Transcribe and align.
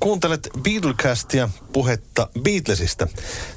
Kuuntelet 0.00 0.48
Beatlecastia 0.62 1.48
puhetta 1.72 2.28
Beatlesista. 2.40 3.06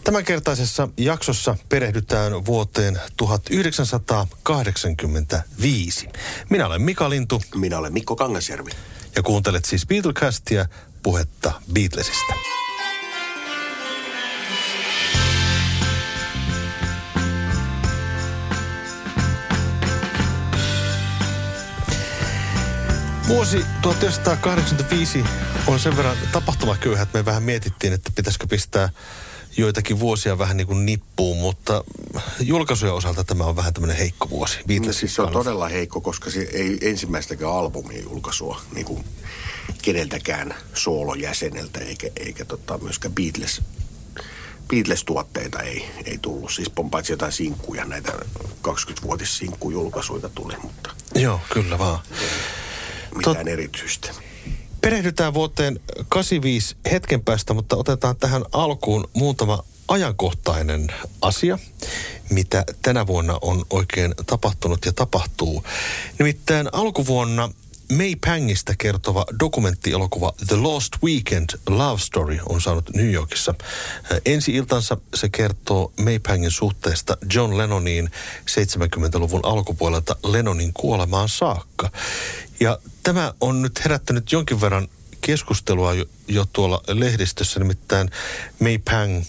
Tämänkertaisessa 0.04 0.88
jaksossa 0.98 1.56
perehdytään 1.70 2.46
vuoteen 2.46 3.00
1985. 3.18 6.10
Minä 6.50 6.66
olen 6.66 6.82
Mika 6.82 7.10
Lintu. 7.10 7.42
Minä 7.56 7.78
olen 7.78 7.94
Mikko 7.94 8.16
Kangasjärvi. 8.16 8.72
Ja 9.16 9.24
kuuntelet 9.24 9.66
siis 9.66 9.88
Beatlecastia 9.88 10.66
puhetta 11.04 11.52
Beatlesista. 11.74 12.34
Vuosi 23.28 23.66
1985 23.82 25.24
on 25.68 25.80
sen 25.80 25.98
verran 25.98 26.18
tapahtumaköyhä, 26.32 27.04
että 27.04 27.18
me 27.18 27.26
vähän 27.26 27.44
mietittiin, 27.44 27.94
että 27.94 28.12
pitäisikö 28.16 28.48
pistää 28.48 28.90
joitakin 29.58 30.00
vuosia 30.00 30.38
vähän 30.38 30.58
niin 30.58 30.68
kuin 30.68 30.86
nippuun, 30.86 31.38
mutta 31.38 31.84
julkaisujen 32.40 32.94
osalta 32.94 33.24
tämä 33.24 33.44
on 33.44 33.56
vähän 33.56 33.74
tämmöinen 33.74 33.98
heikko 33.98 34.30
vuosi. 34.30 34.60
No, 34.86 34.94
siis 34.94 35.16
se 35.16 35.22
on 35.22 35.32
todella 35.32 35.68
heikko, 35.68 36.02
koska 36.02 36.32
se 36.32 36.42
ei 36.54 36.78
ensimmäistäkään 36.82 37.52
albumin 37.52 38.04
julkaisua 38.04 38.62
niin 38.74 38.86
kuin 38.86 39.06
keneltäkään 39.82 40.56
soolojäseneltä 40.74 41.80
eikä, 41.80 42.10
eikä 42.16 42.46
tota, 42.46 42.78
myöskään 42.78 43.16
Beatles 43.16 43.62
Beatles-tuotteita 44.68 45.62
ei, 45.62 45.92
ei 46.06 46.18
tullut. 46.18 46.52
Siis 46.52 46.72
paitsi 46.92 47.14
jotain 47.14 47.32
sinkkuja, 47.32 47.86
näitä 47.86 48.12
20-vuotissinkku-julkaisuita 48.68 50.30
tuli, 50.36 50.54
mutta... 50.64 50.90
Joo, 51.16 51.40
kyllä 51.54 51.78
vaan 51.78 52.00
mitään 53.16 53.36
Tot... 53.38 53.48
erityistä. 53.48 54.12
Perehdytään 54.82 55.34
vuoteen 55.34 55.80
85 56.10 56.76
hetken 56.92 57.22
päästä, 57.22 57.54
mutta 57.54 57.76
otetaan 57.76 58.16
tähän 58.16 58.46
alkuun 58.52 59.10
muutama 59.14 59.64
ajankohtainen 59.88 60.88
asia, 61.22 61.60
mitä 62.30 62.64
tänä 62.82 63.08
vuonna 63.08 63.38
on 63.42 63.66
oikein 63.70 64.16
tapahtunut 64.26 64.86
ja 64.86 64.94
tapahtuu. 64.94 65.64
Nimittäin 66.20 66.70
alkuvuonna 66.72 67.50
May 67.92 68.16
Pangista 68.26 68.74
kertova 68.78 69.26
dokumenttielokuva 69.40 70.34
The 70.48 70.56
Lost 70.56 70.94
Weekend 71.04 71.50
Love 71.70 72.02
Story 72.02 72.40
on 72.50 72.62
saanut 72.62 72.90
New 72.96 73.12
Yorkissa. 73.12 73.54
Ensi 74.26 74.56
iltansa 74.56 74.98
se 75.14 75.30
kertoo 75.30 75.94
May 76.04 76.20
Pangin 76.20 76.52
suhteesta 76.52 77.18
John 77.34 77.58
Lennoniin 77.58 78.12
70-luvun 78.46 79.40
alkupuolelta 79.44 80.16
Lennonin 80.24 80.74
kuolemaan 80.74 81.30
saakka. 81.30 81.90
Ja 82.62 82.80
tämä 83.04 83.34
on 83.42 83.62
nyt 83.62 83.84
herättänyt 83.84 84.32
jonkin 84.32 84.62
verran 84.62 84.88
keskustelua 85.22 85.94
jo, 85.94 86.06
jo 86.28 86.46
tuolla 86.54 86.82
lehdistössä, 86.88 87.60
nimittäin 87.60 88.10
May 88.60 88.78
Pang 88.78 89.24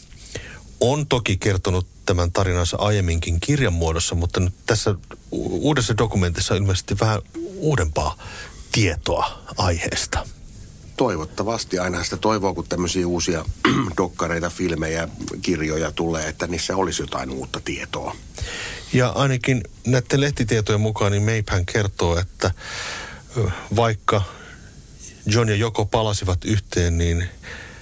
on 0.81 1.07
toki 1.07 1.37
kertonut 1.37 1.87
tämän 2.07 2.33
tarinansa 2.33 2.77
aiemminkin 2.77 3.41
kirjan 3.41 3.73
muodossa, 3.73 4.15
mutta 4.15 4.41
nyt 4.41 4.55
tässä 4.67 4.95
uudessa 5.31 5.99
dokumentissa 5.99 6.55
on 6.55 6.61
ilmeisesti 6.61 6.97
vähän 7.01 7.21
uudempaa 7.57 8.19
tietoa 8.73 9.43
aiheesta. 9.57 10.27
Toivottavasti 10.97 11.79
aina 11.79 12.05
sitä 12.05 12.17
toivoo, 12.17 12.55
kun 12.55 12.69
tämmöisiä 12.69 13.07
uusia 13.07 13.45
dokkareita, 13.99 14.51
filmejä, 14.51 15.09
kirjoja 15.43 15.93
tulee, 15.93 16.29
että 16.29 16.47
niissä 16.47 16.77
olisi 16.77 17.03
jotain 17.03 17.31
uutta 17.31 17.61
tietoa. 17.65 18.17
Ja 18.93 19.09
ainakin 19.09 19.63
näiden 19.87 20.21
lehtitietojen 20.21 20.81
mukaan 20.81 21.13
niin 21.13 21.23
Maypan 21.23 21.67
kertoo, 21.67 22.19
että 22.19 22.51
vaikka 23.77 24.23
John 25.27 25.49
ja 25.49 25.57
Joko 25.57 25.87
palasivat 25.87 26.45
yhteen, 26.45 26.99
niin 26.99 27.29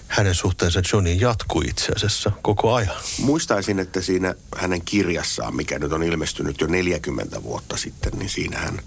hänen 0.09 0.34
suhteensa 0.34 0.83
Johnin 0.93 1.20
jatkui 1.20 1.65
itse 1.65 1.93
asiassa 1.97 2.33
koko 2.43 2.75
ajan. 2.75 2.97
Muistaisin, 3.19 3.78
että 3.78 4.01
siinä 4.01 4.34
hänen 4.56 4.83
kirjassaan, 4.84 5.56
mikä 5.56 5.78
nyt 5.78 5.93
on 5.93 6.03
ilmestynyt 6.03 6.61
jo 6.61 6.67
40 6.67 7.43
vuotta 7.43 7.77
sitten, 7.77 8.12
niin 8.19 8.31
siinä 8.31 8.59
hän 8.59 8.81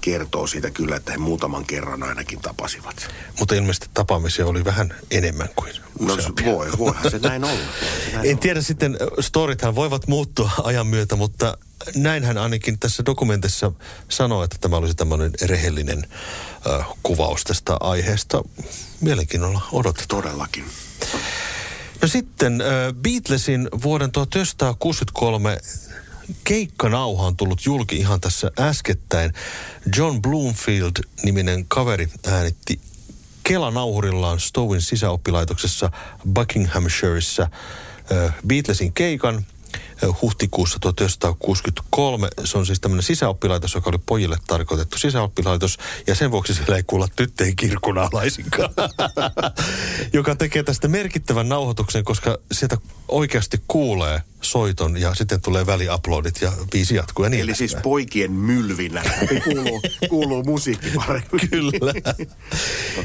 kertoo 0.00 0.46
siitä 0.46 0.70
kyllä, 0.70 0.96
että 0.96 1.12
he 1.12 1.18
muutaman 1.18 1.64
kerran 1.64 2.02
ainakin 2.02 2.40
tapasivat. 2.40 3.08
Mutta 3.38 3.54
ilmeisesti 3.54 3.90
tapaamisia 3.94 4.46
oli 4.46 4.64
vähän 4.64 4.94
enemmän 5.10 5.48
kuin 5.56 5.72
No 6.00 6.16
voi, 6.44 6.68
voihan 6.78 7.10
se 7.10 7.18
näin 7.18 7.44
olla. 7.44 7.58
Se 8.04 8.12
näin 8.12 8.26
en 8.26 8.30
olla. 8.30 8.40
tiedä 8.40 8.62
sitten, 8.62 8.98
storithan 9.20 9.74
voivat 9.74 10.06
muuttua 10.06 10.50
ajan 10.62 10.86
myötä, 10.86 11.16
mutta 11.16 11.58
näin 11.94 12.24
hän 12.24 12.38
ainakin 12.38 12.78
tässä 12.78 13.02
dokumentissa 13.06 13.72
sanoi, 14.08 14.44
että 14.44 14.56
tämä 14.60 14.76
olisi 14.76 14.94
tämmöinen 14.94 15.30
rehellinen 15.42 16.06
äh, 16.70 16.86
kuvaus 17.02 17.44
tästä 17.44 17.76
aiheesta. 17.80 18.42
Mielenkiinnolla 19.00 19.60
odotetaan. 19.72 20.22
Todellakin. 20.22 20.64
No 22.02 22.08
sitten 22.08 22.60
äh, 22.60 22.66
Beatlesin 23.02 23.68
vuoden 23.82 24.12
1963 24.12 25.58
keikkanauha 26.44 27.26
on 27.26 27.36
tullut 27.36 27.66
julki 27.66 27.96
ihan 27.96 28.20
tässä 28.20 28.50
äskettäin. 28.58 29.32
John 29.96 30.22
Bloomfield-niminen 30.22 31.64
kaveri 31.68 32.08
äänitti 32.26 32.80
Kelanauhurillaan 33.42 34.40
Stowin 34.40 34.82
sisäoppilaitoksessa 34.82 35.90
Buckinghamshireissa 36.34 37.48
Beatlesin 38.46 38.92
keikan– 38.92 39.46
huhtikuussa 40.22 40.78
1963. 40.78 42.28
Se 42.44 42.58
on 42.58 42.66
siis 42.66 42.80
tämmöinen 42.80 43.02
sisäoppilaitos, 43.02 43.74
joka 43.74 43.90
oli 43.90 43.98
pojille 44.06 44.36
tarkoitettu 44.46 44.98
sisäoppilaitos. 44.98 45.78
Ja 46.06 46.14
sen 46.14 46.30
vuoksi 46.30 46.54
siellä 46.54 46.76
ei 46.76 46.82
kuulla 46.82 47.08
tyttöjen 47.16 47.56
kirkkunalaisinkaan. 47.56 48.70
joka 50.12 50.36
tekee 50.36 50.62
tästä 50.62 50.88
merkittävän 50.88 51.48
nauhoituksen, 51.48 52.04
koska 52.04 52.38
sieltä 52.52 52.76
oikeasti 53.08 53.60
kuulee 53.68 54.22
soiton 54.40 54.96
ja 54.96 55.14
sitten 55.14 55.40
tulee 55.40 55.66
väliaplodit 55.66 56.42
ja 56.42 56.52
biisi 56.72 56.94
jatkuu 56.94 57.24
ja 57.24 57.30
niin 57.30 57.42
Eli 57.42 57.54
siis 57.54 57.76
poikien 57.82 58.32
mylvinä 58.32 59.02
kuuluu, 59.44 59.82
kuuluu 60.08 60.42
musiikki 60.42 60.90
paremmin. 60.96 61.48
Kyllä. 61.50 61.92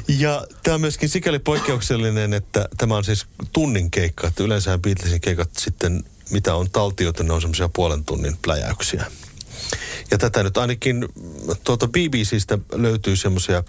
Ja 0.08 0.48
tämä 0.64 0.76
on 0.76 0.82
myöskin 0.82 1.10
sikäli 1.10 1.40
poikkeuksellinen, 1.40 2.34
että 2.34 2.70
tämä 2.78 2.96
on 2.96 3.04
siis 3.04 3.26
tunnin 3.54 3.92
keikka. 3.92 4.28
Että 4.28 4.44
yleensä 4.44 4.78
Beatlesin 4.78 5.22
keikat 5.22 5.50
sitten 5.58 6.04
mitä 6.32 6.56
on 6.56 6.70
taltioitu, 6.70 7.24
ne 7.24 7.34
on 7.34 7.42
semmoisia 7.42 7.70
puolen 7.74 8.06
tunnin 8.06 8.38
pläjäyksiä. 8.42 9.06
Ja 10.12 10.18
tätä 10.18 10.44
nyt 10.44 10.58
ainakin 10.58 11.08
tuolta 11.64 11.88
BBCstä 11.88 12.58
löytyy 12.72 13.16
semmoisia 13.16 13.64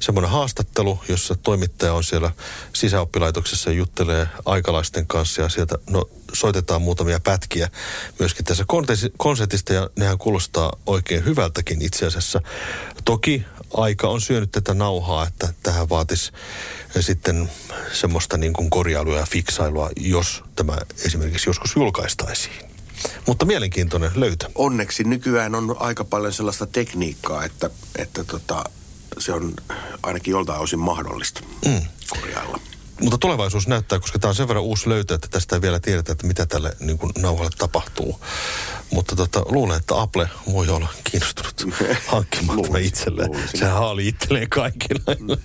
semmoinen 0.00 0.30
haastattelu, 0.30 1.00
jossa 1.08 1.34
toimittaja 1.34 1.94
on 1.94 2.04
siellä 2.04 2.30
sisäoppilaitoksessa 2.72 3.70
ja 3.70 3.76
juttelee 3.76 4.28
aikalaisten 4.44 5.06
kanssa 5.06 5.42
ja 5.42 5.48
sieltä 5.48 5.78
no, 5.90 6.08
soitetaan 6.32 6.82
muutamia 6.82 7.20
pätkiä 7.20 7.68
myöskin 8.18 8.44
tässä 8.44 8.64
konsertista 9.16 9.72
ja 9.72 9.90
nehän 9.96 10.18
kuulostaa 10.18 10.72
oikein 10.86 11.24
hyvältäkin 11.24 11.82
itse 11.82 12.06
asiassa. 12.06 12.40
Toki 13.04 13.44
aika 13.74 14.08
on 14.08 14.20
syönyt 14.20 14.52
tätä 14.52 14.74
nauhaa, 14.74 15.26
että 15.26 15.48
tähän 15.62 15.88
vaatisi 15.88 16.32
sitten 17.00 17.50
semmoista 17.92 18.36
niin 18.36 18.52
kuin 18.52 18.70
korjailua 18.70 19.18
ja 19.18 19.26
fiksailua, 19.30 19.90
jos 19.96 20.42
tämä 20.56 20.78
esimerkiksi 21.04 21.48
joskus 21.48 21.76
julkaistaisiin. 21.76 22.68
Mutta 23.26 23.44
mielenkiintoinen 23.44 24.10
löytö. 24.14 24.50
Onneksi 24.54 25.04
nykyään 25.04 25.54
on 25.54 25.76
aika 25.78 26.04
paljon 26.04 26.32
sellaista 26.32 26.66
tekniikkaa, 26.66 27.44
että, 27.44 27.70
että 27.96 28.24
tota, 28.24 28.64
se 29.20 29.32
on 29.32 29.54
ainakin 30.02 30.32
joltain 30.32 30.60
osin 30.60 30.78
mahdollista 30.78 31.40
mm. 31.66 31.80
korjailla. 32.10 32.60
Mutta 33.00 33.18
tulevaisuus 33.18 33.68
näyttää, 33.68 33.98
koska 33.98 34.18
tämä 34.18 34.28
on 34.28 34.34
sen 34.34 34.48
verran 34.48 34.64
uusi 34.64 34.88
löytö, 34.88 35.14
että 35.14 35.28
tästä 35.28 35.56
ei 35.56 35.62
vielä 35.62 35.80
tiedetä, 35.80 36.12
että 36.12 36.26
mitä 36.26 36.46
tälle 36.46 36.76
niin 36.80 36.98
kuin 36.98 37.12
nauhalle 37.18 37.50
tapahtuu. 37.58 38.20
Mutta 38.90 39.16
tota, 39.16 39.42
luulen, 39.48 39.76
että 39.76 40.00
Apple 40.00 40.28
voi 40.52 40.68
olla 40.68 40.88
kiinnostunut 41.04 41.66
hankkimaan 42.06 42.62
tämä 42.62 42.78
itselleen. 42.78 43.48
Sehän 43.54 43.74
haali 43.74 44.08
itselleen 44.08 44.48
kaikilla. 44.48 45.16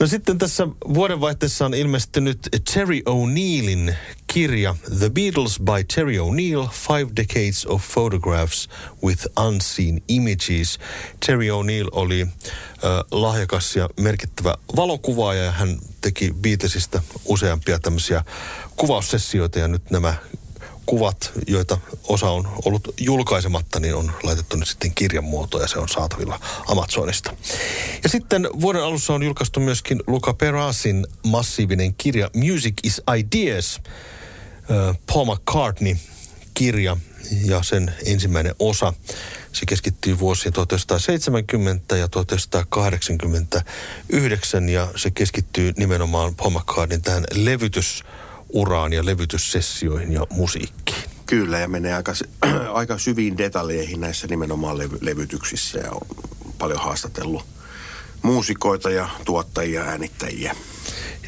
No 0.00 0.06
sitten 0.06 0.38
tässä 0.38 0.68
vuodenvaihteessa 0.94 1.66
on 1.66 1.74
ilmestynyt 1.74 2.38
Terry 2.74 3.00
O'Neillin 3.00 3.94
kirja 4.26 4.76
The 4.98 5.10
Beatles 5.10 5.60
by 5.60 5.84
Terry 5.94 6.18
O'Neill, 6.18 6.68
Five 6.72 7.10
Decades 7.16 7.66
of 7.66 7.82
Photographs 7.92 8.68
with 9.04 9.26
Unseen 9.46 10.02
Images. 10.08 10.78
Terry 11.26 11.48
O'Neill 11.48 11.88
oli 11.92 12.20
äh, 12.20 12.28
lahjakas 13.10 13.76
ja 13.76 13.88
merkittävä 14.00 14.58
valokuvaaja 14.76 15.42
ja 15.42 15.50
hän 15.50 15.78
teki 16.00 16.34
Beatlesista 16.40 17.02
useampia 17.24 17.78
tämmöisiä 17.78 18.24
kuvaussessioita 18.76 19.58
ja 19.58 19.68
nyt 19.68 19.90
nämä 19.90 20.14
kuvat, 20.86 21.32
joita 21.46 21.78
osa 22.08 22.30
on 22.30 22.48
ollut 22.64 22.94
julkaisematta, 23.00 23.80
niin 23.80 23.94
on 23.94 24.12
laitettu 24.22 24.56
nyt 24.56 24.68
sitten 24.68 24.94
kirjan 24.94 25.24
muotoon 25.24 25.62
ja 25.62 25.68
se 25.68 25.78
on 25.78 25.88
saatavilla 25.88 26.40
Amazonista. 26.66 27.36
Ja 28.02 28.08
sitten 28.08 28.48
vuoden 28.60 28.82
alussa 28.82 29.14
on 29.14 29.22
julkaistu 29.22 29.60
myöskin 29.60 30.02
Luca 30.06 30.34
Perasin 30.34 31.06
massiivinen 31.26 31.94
kirja 31.94 32.30
Music 32.34 32.74
is 32.82 33.02
Ideas, 33.18 33.80
Paul 35.12 35.34
McCartney 35.34 35.96
kirja 36.54 36.96
ja 37.44 37.62
sen 37.62 37.94
ensimmäinen 38.06 38.54
osa. 38.58 38.92
Se 39.52 39.66
keskittyy 39.66 40.18
vuosiin 40.18 40.52
1970 40.52 41.96
ja 41.96 42.08
1989 42.08 44.68
ja 44.68 44.88
se 44.96 45.10
keskittyy 45.10 45.72
nimenomaan 45.76 46.34
Paul 46.34 46.50
McCartneyn 46.50 47.02
tähän 47.02 47.24
levytysuraan 48.54 48.92
ja 48.92 49.04
levytyssessioihin 49.04 50.12
ja 50.12 50.26
musiikkiin. 50.30 51.04
Kyllä, 51.26 51.58
ja 51.58 51.68
menee 51.68 51.94
aika, 51.94 52.12
aika 52.72 52.98
syviin 52.98 53.38
detaljeihin 53.38 54.00
näissä 54.00 54.26
nimenomaan 54.26 54.78
levy, 54.78 54.98
levytyksissä 55.00 55.78
ja 55.78 55.90
on 55.90 56.06
paljon 56.58 56.80
haastatellut 56.80 57.44
muusikoita 58.22 58.90
ja 58.90 59.08
tuottajia 59.24 59.80
ja 59.80 59.86
äänittäjiä. 59.86 60.56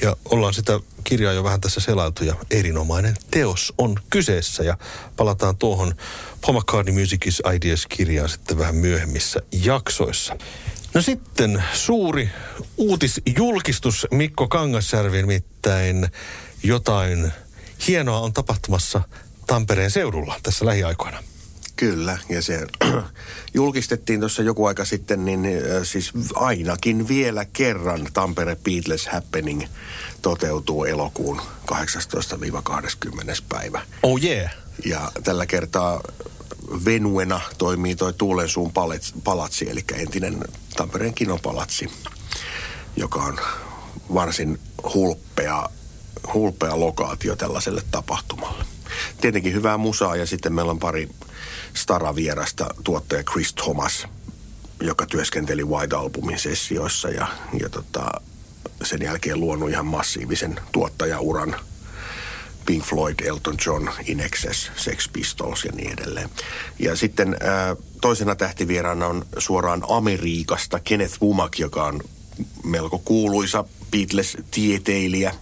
Ja 0.02 0.16
ollaan 0.24 0.54
sitä 0.54 0.80
kirjaa 1.04 1.32
jo 1.32 1.44
vähän 1.44 1.60
tässä 1.60 1.80
selailtu 1.80 2.24
ja 2.24 2.34
erinomainen 2.50 3.16
teos 3.30 3.74
on 3.78 3.96
kyseessä 4.10 4.62
ja 4.62 4.78
palataan 5.16 5.56
tuohon 5.56 5.94
Paul 6.40 6.58
McCartney 6.58 6.94
Music 6.94 7.26
is 7.26 7.42
Ideas-kirjaan 7.54 8.28
sitten 8.28 8.58
vähän 8.58 8.74
myöhemmissä 8.74 9.40
jaksoissa. 9.64 10.36
No 10.94 11.02
sitten 11.02 11.62
suuri 11.72 12.30
uutisjulkistus 12.76 14.06
Mikko 14.10 14.48
Kangasjärvi, 14.48 15.16
nimittäin 15.16 16.08
jotain 16.66 17.32
hienoa 17.88 18.20
on 18.20 18.32
tapahtumassa 18.32 19.00
Tampereen 19.46 19.90
seudulla 19.90 20.40
tässä 20.42 20.66
lähiaikoina. 20.66 21.22
Kyllä, 21.76 22.18
ja 22.28 22.42
se 22.42 22.66
julkistettiin 23.54 24.20
tuossa 24.20 24.42
joku 24.42 24.66
aika 24.66 24.84
sitten, 24.84 25.24
niin 25.24 25.48
siis 25.82 26.12
ainakin 26.34 27.08
vielä 27.08 27.44
kerran 27.44 28.08
Tampere 28.12 28.56
Beatles 28.56 29.06
Happening 29.06 29.62
toteutuu 30.22 30.84
elokuun 30.84 31.40
18-20. 31.72 31.74
päivä. 33.48 33.80
Oh 34.02 34.24
yeah. 34.24 34.50
Ja 34.84 35.12
tällä 35.24 35.46
kertaa 35.46 36.00
venuena 36.84 37.40
toimii 37.58 37.96
toi 37.96 38.12
Tuulensuun 38.12 38.72
palatsi, 39.24 39.70
eli 39.70 39.84
entinen 39.94 40.44
Tampereen 40.76 41.14
kinopalatsi, 41.14 41.90
joka 42.96 43.22
on 43.22 43.38
varsin 44.14 44.58
hulppea, 44.94 45.68
hulppea 46.34 46.80
lokaatio 46.80 47.36
tällaiselle 47.36 47.82
tapahtumalle. 47.90 48.64
Tietenkin 49.20 49.52
hyvää 49.52 49.78
musaa 49.78 50.16
ja 50.16 50.26
sitten 50.26 50.52
meillä 50.52 50.70
on 50.70 50.78
pari 50.78 51.08
Stara-vierasta 51.74 52.74
tuottaja 52.84 53.22
Chris 53.22 53.54
Thomas, 53.54 54.06
joka 54.80 55.06
työskenteli 55.06 55.64
White 55.64 55.96
Albumin 55.96 56.38
sessioissa 56.38 57.08
ja, 57.08 57.26
ja 57.60 57.68
tota, 57.68 58.20
sen 58.82 59.02
jälkeen 59.02 59.40
luonut 59.40 59.70
ihan 59.70 59.86
massiivisen 59.86 60.60
tuottajauran 60.72 61.56
Pink 62.66 62.84
Floyd, 62.84 63.14
Elton 63.24 63.56
John, 63.66 63.88
In 64.06 64.20
Excess, 64.20 64.70
Sex 64.76 65.08
Pistols 65.12 65.64
ja 65.64 65.72
niin 65.72 65.92
edelleen. 65.92 66.30
Ja 66.78 66.96
sitten 66.96 67.36
ää, 67.40 67.76
toisena 68.00 68.34
tähtivieraana 68.34 69.06
on 69.06 69.26
suoraan 69.38 69.84
Amerikasta 69.88 70.80
Kenneth 70.80 71.22
Womack, 71.22 71.58
joka 71.58 71.84
on 71.84 72.00
melko 72.64 72.98
kuuluisa 72.98 73.64
Beatles-tieteilijä, 73.90 75.34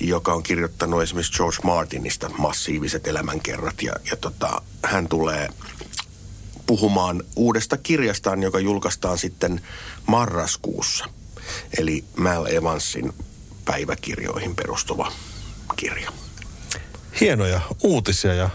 joka 0.00 0.34
on 0.34 0.42
kirjoittanut 0.42 1.02
esimerkiksi 1.02 1.32
George 1.32 1.58
Martinista 1.64 2.28
massiiviset 2.28 3.06
elämänkerrat. 3.06 3.82
Ja, 3.82 3.92
ja 4.10 4.16
tota, 4.16 4.62
hän 4.84 5.08
tulee 5.08 5.48
puhumaan 6.66 7.22
uudesta 7.36 7.76
kirjastaan, 7.76 8.42
joka 8.42 8.58
julkaistaan 8.58 9.18
sitten 9.18 9.60
marraskuussa. 10.06 11.04
Eli 11.78 12.04
Mal 12.16 12.46
Evansin 12.46 13.12
päiväkirjoihin 13.64 14.56
perustuva 14.56 15.12
kirja. 15.76 16.12
Hienoja 17.20 17.60
uutisia 17.82 18.34
ja 18.34 18.50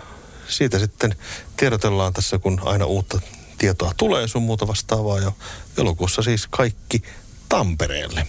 siitä 0.47 0.79
sitten 0.79 1.15
tiedotellaan 1.57 2.13
tässä, 2.13 2.39
kun 2.39 2.61
aina 2.65 2.85
uutta 2.85 3.21
tietoa 3.57 3.91
tulee 3.97 4.27
sun 4.27 4.43
muuta 4.43 4.67
vastaavaa 4.67 5.19
jo 5.19 5.35
elokuussa 5.77 6.21
siis 6.21 6.47
kaikki 6.47 7.01
Tampereelle. 7.49 8.27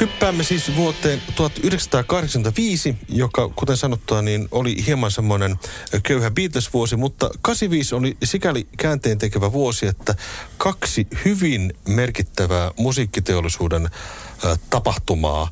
Hyppäämme 0.00 0.44
siis 0.44 0.76
vuoteen 0.76 1.22
1985, 1.34 2.96
joka 3.08 3.48
kuten 3.56 3.76
sanottua 3.76 4.22
niin 4.22 4.48
oli 4.50 4.86
hieman 4.86 5.10
semmoinen 5.10 5.56
köyhä 6.02 6.30
Beatles-vuosi, 6.30 6.96
mutta 6.96 7.30
85 7.42 7.94
oli 7.94 8.16
sikäli 8.24 8.66
käänteen 8.78 9.18
tekevä 9.18 9.52
vuosi, 9.52 9.86
että 9.86 10.14
kaksi 10.56 11.06
hyvin 11.24 11.74
merkittävää 11.88 12.70
musiikkiteollisuuden 12.76 13.90
tapahtumaa 14.70 15.50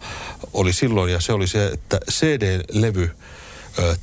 oli 0.53 0.73
silloin 0.73 1.13
ja 1.13 1.21
se 1.21 1.33
oli 1.33 1.47
se, 1.47 1.67
että 1.67 2.01
CD-levy 2.11 3.11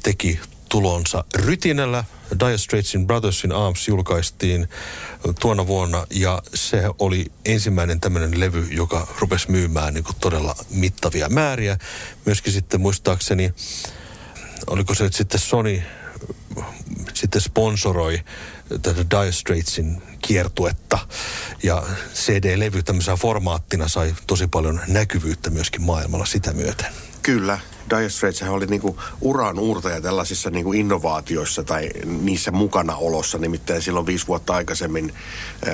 teki 0.03 0.39
tulonsa 0.69 1.23
rytinällä. 1.35 2.03
Dire 2.39 2.57
Straitsin 2.57 3.07
Brothersin 3.07 3.51
Arms 3.51 3.87
julkaistiin 3.87 4.69
tuona 5.39 5.67
vuonna 5.67 6.07
ja 6.09 6.41
se 6.53 6.83
oli 6.99 7.25
ensimmäinen 7.45 7.99
tämmöinen 7.99 8.39
levy, 8.39 8.67
joka 8.71 9.07
rupesi 9.19 9.51
myymään 9.51 9.93
niin 9.93 10.03
kuin 10.03 10.15
todella 10.19 10.55
mittavia 10.69 11.29
määriä. 11.29 11.77
Myöskin 12.25 12.53
sitten 12.53 12.81
muistaakseni, 12.81 13.53
oliko 14.67 14.93
se 14.93 15.03
nyt 15.03 15.13
sitten 15.13 15.39
Sony 15.39 15.81
sitten 17.13 17.41
sponsoroi 17.41 18.21
tätä 18.81 19.05
Dire 19.09 19.31
Straitsin 19.31 20.01
kiertuetta. 20.21 20.99
Ja 21.63 21.83
CD-levy 22.13 22.83
tämmöisenä 22.83 23.17
formaattina 23.17 23.87
sai 23.87 24.15
tosi 24.27 24.47
paljon 24.47 24.81
näkyvyyttä 24.87 25.49
myöskin 25.49 25.81
maailmalla 25.81 26.25
sitä 26.25 26.53
myöten. 26.53 26.87
Kyllä, 27.21 27.59
Dire 27.89 28.09
Straits 28.09 28.41
oli 28.41 28.65
niinku 28.65 28.99
uran 29.21 29.59
uurtaja 29.59 30.01
tällaisissa 30.01 30.49
niinku 30.49 30.73
innovaatioissa 30.73 31.63
tai 31.63 31.89
niissä 32.05 32.51
mukana 32.51 32.95
olossa. 32.95 33.37
Nimittäin 33.37 33.81
silloin 33.81 34.05
viisi 34.05 34.27
vuotta 34.27 34.53
aikaisemmin, 34.53 35.13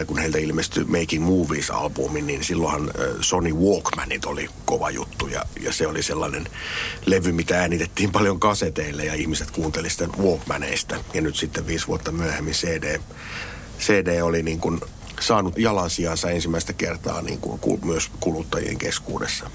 kun 0.07 0.17
heiltä 0.17 0.37
ilmestyi 0.37 0.83
Making 0.83 1.25
Movies-albumi, 1.25 2.21
niin 2.21 2.43
silloinhan 2.43 2.91
Sony 3.21 3.53
Walkmanit 3.53 4.25
oli 4.25 4.49
kova 4.65 4.89
juttu. 4.89 5.27
Ja, 5.27 5.45
ja 5.61 5.73
se 5.73 5.87
oli 5.87 6.03
sellainen 6.03 6.47
levy, 7.05 7.31
mitä 7.31 7.59
äänitettiin 7.59 8.11
paljon 8.17 8.39
kaseteille 8.39 9.05
ja 9.05 9.13
ihmiset 9.13 9.51
kuuntelivat 9.51 9.91
sitä 9.91 10.07
Walkmaneista. 10.23 10.95
Ja 11.13 11.21
nyt 11.21 11.35
sitten 11.35 11.67
viisi 11.67 11.87
vuotta 11.87 12.11
myöhemmin 12.11 12.53
CD, 12.53 12.99
CD 13.79 14.21
oli 14.21 14.43
niin 14.43 14.59
kuin 14.59 14.81
saanut 15.19 15.57
jalansijansa 15.57 16.29
ensimmäistä 16.29 16.73
kertaa 16.73 17.21
niin 17.21 17.39
kuin 17.39 17.85
myös 17.85 18.11
kuluttajien 18.19 18.77
keskuudessa. 18.77 19.49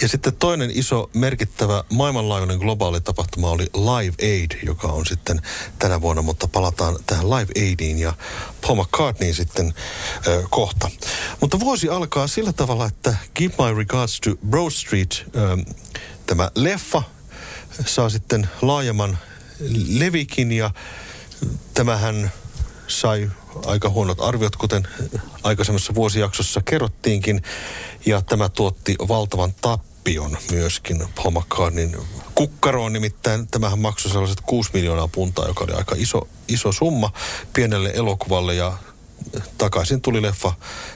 Ja 0.00 0.08
sitten 0.08 0.36
toinen 0.36 0.70
iso 0.74 1.10
merkittävä 1.14 1.84
maailmanlaajuinen 1.90 2.58
globaali 2.58 3.00
tapahtuma 3.00 3.50
oli 3.50 3.66
Live 3.74 4.14
Aid, 4.22 4.50
joka 4.66 4.88
on 4.88 5.06
sitten 5.06 5.42
tänä 5.78 6.00
vuonna, 6.00 6.22
mutta 6.22 6.48
palataan 6.48 6.98
tähän 7.06 7.30
Live 7.30 7.52
Aidiin 7.66 7.98
ja 7.98 8.12
Paul 8.66 8.82
McCartneyin 8.82 9.34
sitten 9.34 9.74
ö, 10.26 10.42
kohta. 10.50 10.90
Mutta 11.40 11.60
vuosi 11.60 11.88
alkaa 11.88 12.26
sillä 12.26 12.52
tavalla, 12.52 12.86
että 12.86 13.16
Give 13.34 13.54
My 13.58 13.74
Regards 13.74 14.20
to 14.20 14.30
Broad 14.50 14.70
Street, 14.70 15.24
ö, 15.36 15.74
tämä 16.26 16.50
leffa, 16.54 17.02
saa 17.86 18.08
sitten 18.08 18.48
laajemman 18.62 19.18
levikin 19.88 20.52
ja 20.52 20.70
tämähän 21.74 22.32
sai 22.86 23.30
aika 23.66 23.88
huonot 23.88 24.20
arviot, 24.20 24.56
kuten 24.56 24.88
aikaisemmassa 25.42 25.94
vuosijaksossa 25.94 26.60
kerrottiinkin. 26.64 27.42
Ja 28.06 28.22
tämä 28.22 28.48
tuotti 28.48 28.96
valtavan 29.08 29.54
tappion 30.08 30.36
myöskin 30.50 31.08
Paul 31.14 31.30
McCartneyn 31.30 31.96
kukkaroon. 32.34 32.92
Nimittäin 32.92 33.48
tämähän 33.48 33.78
maksoi 33.78 34.12
sellaiset 34.12 34.40
6 34.40 34.70
miljoonaa 34.74 35.08
puntaa, 35.08 35.48
joka 35.48 35.64
oli 35.64 35.72
aika 35.72 35.94
iso, 35.98 36.28
iso 36.48 36.72
summa 36.72 37.12
pienelle 37.52 37.92
elokuvalle. 37.94 38.54
Ja 38.54 38.72
takaisin 39.58 40.00
tuli 40.00 40.22
leffa 40.22 40.52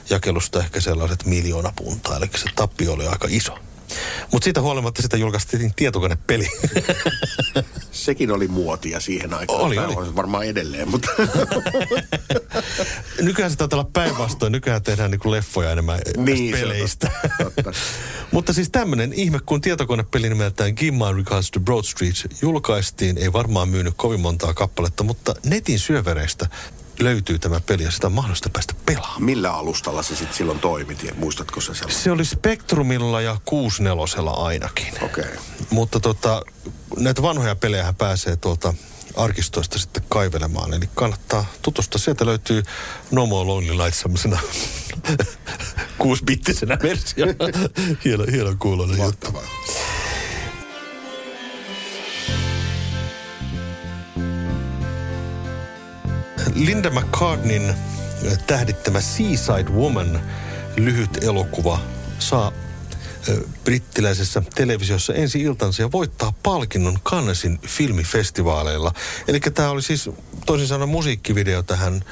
jakelusta 0.09 0.59
ehkä 0.59 0.81
sellaiset 0.81 1.25
miljoona 1.25 1.73
puntaa. 1.75 2.17
Eli 2.17 2.29
se 2.35 2.45
tappio 2.55 2.93
oli 2.93 3.07
aika 3.07 3.27
iso. 3.31 3.57
Mutta 4.33 4.43
siitä 4.43 4.61
huolimatta 4.61 5.01
sitä 5.01 5.17
julkaistiin 5.17 5.73
tietokonepeli. 5.75 6.47
Sekin 7.91 8.31
oli 8.31 8.47
muotia 8.47 8.99
siihen 8.99 9.33
aikaan. 9.33 9.61
Oli, 9.61 9.77
oli. 9.77 9.93
On 9.95 10.15
varmaan 10.15 10.45
edelleen, 10.45 10.89
mutta... 10.89 11.09
Nykyään 13.21 13.51
sitä 13.51 13.59
taitaa 13.59 13.79
olla 13.79 13.89
päinvastoin. 13.93 14.51
Nykyään 14.51 14.83
tehdään 14.83 15.11
niinku 15.11 15.31
leffoja 15.31 15.71
enemmän 15.71 15.99
niin, 16.17 16.55
peleistä. 16.55 17.11
Totta, 17.43 17.71
mutta 18.31 18.53
siis 18.53 18.69
tämmöinen 18.69 19.13
ihme, 19.13 19.39
kun 19.45 19.61
tietokonepeli 19.61 20.29
nimeltään 20.29 20.73
Give 20.73 20.97
My 20.97 21.17
Regards 21.17 21.51
to 21.51 21.59
Broad 21.59 21.83
Street 21.83 22.15
julkaistiin, 22.41 23.17
ei 23.17 23.33
varmaan 23.33 23.69
myynyt 23.69 23.93
kovin 23.97 24.19
montaa 24.19 24.53
kappaletta, 24.53 25.03
mutta 25.03 25.35
netin 25.45 25.79
syövereistä 25.79 26.47
löytyy 26.99 27.39
tämä 27.39 27.59
peli 27.59 27.83
ja 27.83 27.91
sitä 27.91 28.07
on 28.07 28.13
mahdollista 28.13 28.49
päästä 28.49 28.73
pelaamaan. 28.85 29.23
Millä 29.23 29.53
alustalla 29.53 30.03
se 30.03 30.15
sitten 30.15 30.37
silloin 30.37 30.59
toimi? 30.59 30.97
Muistatko 31.15 31.61
se 31.61 31.65
sellainen? 31.73 32.01
Se 32.01 32.11
oli 32.11 32.25
Spectrumilla 32.25 33.21
ja 33.21 33.37
64 33.45 34.31
ainakin. 34.31 34.93
Okei. 35.01 35.23
Okay. 35.23 35.37
Mutta 35.69 35.99
tota, 35.99 36.41
näitä 36.97 37.21
vanhoja 37.21 37.55
pelejä 37.55 37.93
pääsee 37.97 38.35
tuolta 38.35 38.73
arkistoista 39.15 39.79
sitten 39.79 40.03
kaivelemaan. 40.09 40.73
Eli 40.73 40.89
kannattaa 40.95 41.45
tutustua. 41.61 41.99
Sieltä 41.99 42.25
löytyy 42.25 42.63
No 43.11 43.25
More 43.25 43.47
Lonely 43.47 43.77
Lights 43.77 43.99
semmoisena 43.99 44.39
kuusbittisenä 45.97 46.77
versio. 46.83 47.25
hieno, 48.05 48.25
hieno 48.31 48.55
kuulonen 48.59 48.97
juttu. 48.97 49.43
Linda 56.55 56.89
McCartneyn 56.89 57.75
tähdittämä 58.47 59.01
Seaside 59.01 59.71
Woman 59.71 60.21
lyhyt 60.77 61.23
elokuva 61.23 61.79
saa 62.19 62.51
brittiläisessä 63.63 64.43
televisiossa 64.55 65.13
ensi 65.13 65.41
iltansa 65.41 65.81
ja 65.81 65.91
voittaa 65.91 66.33
palkinnon 66.43 66.99
Cannesin 67.05 67.59
filmifestivaaleilla. 67.59 68.91
Eli 69.27 69.39
tämä 69.39 69.69
oli 69.69 69.81
siis 69.81 70.09
toisin 70.45 70.67
sanoen 70.67 70.89
musiikkivideo 70.89 71.63
tähän 71.63 72.03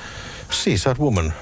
Seaside 0.50 0.96
Woman 1.00 1.34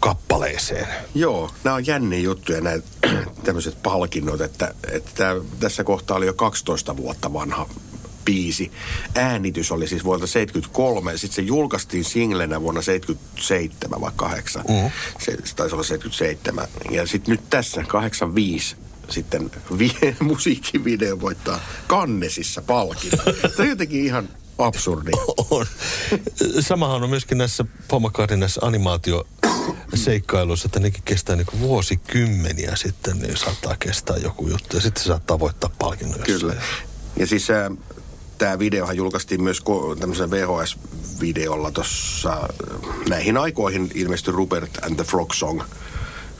kappaleeseen. 0.00 0.86
Joo, 1.14 1.50
nämä 1.64 1.76
on 1.76 1.86
jänniä 1.86 2.18
juttuja, 2.18 2.60
nämä 2.60 2.76
tämmöiset 3.44 3.82
palkinnot, 3.82 4.40
että, 4.40 4.74
että 4.92 5.36
tässä 5.60 5.84
kohtaa 5.84 6.16
oli 6.16 6.26
jo 6.26 6.34
12 6.34 6.96
vuotta 6.96 7.32
vanha 7.32 7.68
biisi. 8.24 8.72
Äänitys 9.14 9.72
oli 9.72 9.88
siis 9.88 10.04
vuodelta 10.04 10.26
73 10.26 11.12
ja 11.12 11.18
sitten 11.18 11.36
se 11.36 11.42
julkaistiin 11.42 12.04
singlenä 12.04 12.60
vuonna 12.60 12.82
77 12.82 14.00
vai 14.00 14.12
8. 14.16 14.64
Mm. 14.68 14.90
Se, 15.18 15.36
se 15.44 15.56
taisi 15.56 15.74
olla 15.74 15.84
77. 15.84 16.68
Ja 16.90 17.06
sitten 17.06 17.32
nyt 17.32 17.50
tässä 17.50 17.84
85 17.88 18.76
sitten 19.08 19.50
vi- 19.78 20.16
musiikkivideo 20.20 21.20
voittaa 21.20 21.60
Kannesissa 21.86 22.62
palkinnon. 22.62 23.24
Tämä 23.40 23.54
on 23.58 23.68
jotenkin 23.68 24.04
ihan 24.04 24.28
absurdi. 24.58 25.10
On. 25.50 25.66
Samahan 26.60 27.02
on 27.02 27.10
myöskin 27.10 27.38
näissä 27.38 27.64
Paul 27.88 28.00
McCartney 28.00 28.38
näissä 28.38 28.60
animaatio 28.64 29.26
seikkailuissa, 29.94 30.66
että 30.66 30.80
nekin 30.80 31.02
kestää 31.04 31.36
niin 31.36 31.60
vuosikymmeniä 31.60 32.76
sitten, 32.76 33.18
niin 33.18 33.36
saattaa 33.36 33.76
kestää 33.76 34.16
joku 34.16 34.48
juttu 34.48 34.76
ja 34.76 34.82
sitten 34.82 35.02
se 35.02 35.06
saattaa 35.06 35.38
voittaa 35.38 35.70
palkinnon. 35.78 36.20
Kyllä. 36.20 36.54
Ja 37.16 37.26
siis 37.26 37.50
äh, 37.50 37.70
tämä 38.40 38.58
videohan 38.58 38.96
julkaistiin 38.96 39.42
myös 39.42 39.62
tämmöisellä 40.00 40.30
VHS-videolla 40.30 41.70
tuossa 41.70 42.48
näihin 43.08 43.36
aikoihin 43.36 43.90
ilmestyi 43.94 44.32
Rupert 44.32 44.78
and 44.84 44.96
the 44.96 45.04
Frog 45.04 45.32
Song 45.32 45.62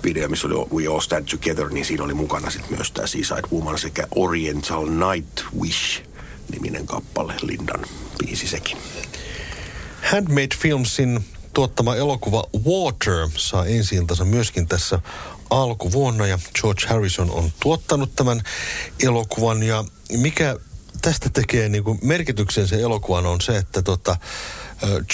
video, 0.05 0.29
missä 0.29 0.47
oli 0.47 0.55
We 0.55 0.87
All 0.87 1.01
Stand 1.01 1.29
Together, 1.31 1.69
niin 1.69 1.85
siinä 1.85 2.05
oli 2.05 2.15
mukana 2.15 2.51
sitten 2.51 2.77
myös 2.77 2.91
tämä 2.91 3.07
Seaside 3.07 3.43
Woman 3.53 3.79
sekä 3.79 4.07
Oriental 4.15 4.87
Night 4.87 5.41
Wish 5.61 6.03
niminen 6.53 6.87
kappale, 6.87 7.35
Lindan 7.43 7.85
biisi 8.19 8.49
sekin. 8.49 8.79
Handmade 10.13 10.57
Filmsin 10.59 11.25
tuottama 11.53 11.97
elokuva 11.97 12.45
Water 12.67 13.29
saa 13.37 13.67
ensi 13.67 13.97
myöskin 14.25 14.69
tässä 14.69 15.01
alkuvuonna 15.51 16.27
ja 16.27 16.39
George 16.61 16.87
Harrison 16.87 17.31
on 17.31 17.53
tuottanut 17.63 18.17
tämän 18.17 18.43
elokuvan 19.03 19.63
ja 19.63 19.85
mikä 20.13 20.57
tästä 21.03 21.29
tekee 21.29 21.69
niin 21.69 21.85
kuin 21.85 21.99
merkityksen 22.03 22.69
se 22.69 22.81
elokuvan 22.81 23.27
on 23.27 23.41
se, 23.41 23.57
että 23.57 23.83
tota, 23.83 24.17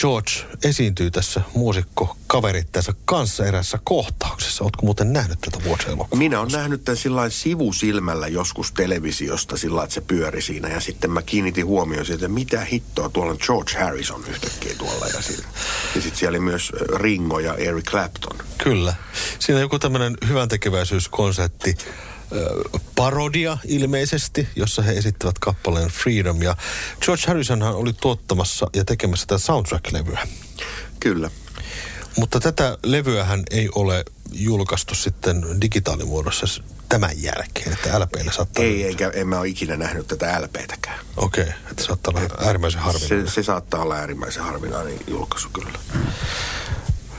George 0.00 0.30
esiintyy 0.64 1.10
tässä 1.10 1.40
muusikko 1.54 2.16
kaverittensa 2.26 2.94
kanssa 3.04 3.46
erässä 3.46 3.78
kohtauksessa. 3.84 4.64
Oletko 4.64 4.86
muuten 4.86 5.12
nähnyt 5.12 5.40
tätä 5.40 5.64
vuosi 5.64 5.86
Minä 6.14 6.40
olen 6.40 6.52
nähnyt 6.52 6.84
tämän 6.84 6.96
sillä 6.96 7.30
sivusilmällä 7.30 8.28
joskus 8.28 8.72
televisiosta 8.72 9.56
sillä 9.56 9.82
että 9.82 9.94
se 9.94 10.00
pyöri 10.00 10.42
siinä. 10.42 10.68
Ja 10.68 10.80
sitten 10.80 11.10
mä 11.10 11.22
kiinnitin 11.22 11.66
huomioon 11.66 12.06
että 12.14 12.28
mitä 12.28 12.64
hittoa 12.64 13.08
tuolla 13.08 13.32
on 13.32 13.38
George 13.46 13.78
Harrison 13.78 14.24
yhtäkkiä 14.28 14.74
tuolla. 14.78 15.06
Ja, 15.06 15.22
ja 15.94 16.02
sitten 16.02 16.18
siellä 16.18 16.36
oli 16.36 16.44
myös 16.44 16.72
Ringo 16.94 17.38
ja 17.38 17.54
Eric 17.54 17.84
Clapton. 17.84 18.38
Kyllä. 18.58 18.94
Siinä 19.38 19.56
on 19.56 19.62
joku 19.62 19.78
tämmöinen 19.78 20.16
hyvän 20.28 20.48
tekeväisyyskonsepti 20.48 21.76
parodia 22.96 23.58
ilmeisesti, 23.64 24.48
jossa 24.56 24.82
he 24.82 24.92
esittävät 24.92 25.38
kappaleen 25.38 25.88
Freedom. 25.88 26.42
Ja 26.42 26.56
George 27.00 27.24
Harrisonhan 27.26 27.74
oli 27.74 27.92
tuottamassa 27.92 28.66
ja 28.74 28.84
tekemässä 28.84 29.26
tätä 29.26 29.38
soundtrack-levyä. 29.38 30.28
Kyllä. 31.00 31.30
Mutta 32.16 32.40
tätä 32.40 32.78
levyähän 32.82 33.42
ei 33.50 33.68
ole 33.74 34.04
julkaistu 34.32 34.94
sitten 34.94 35.60
digitaalimuodossa 35.60 36.46
tämän 36.88 37.22
jälkeen, 37.22 37.72
että 37.72 38.00
LPllä 38.00 38.32
saattaa... 38.32 38.64
Ei, 38.64 38.76
nyt... 38.76 38.86
eikä 38.86 39.10
en 39.14 39.28
mä 39.28 39.38
ole 39.38 39.48
ikinä 39.48 39.76
nähnyt 39.76 40.06
tätä 40.06 40.42
LPtäkään. 40.42 40.98
Okei, 41.16 41.44
okay, 41.44 41.54
että 41.70 41.84
saattaa 41.84 42.14
olla 42.14 42.46
äärimmäisen 42.46 42.80
harvinainen. 42.80 43.28
Se, 43.28 43.34
se 43.34 43.42
saattaa 43.42 43.82
olla 43.82 43.94
äärimmäisen 43.94 44.42
harvinainen 44.42 44.98
julkaisu 45.06 45.48
kyllä 45.52 45.78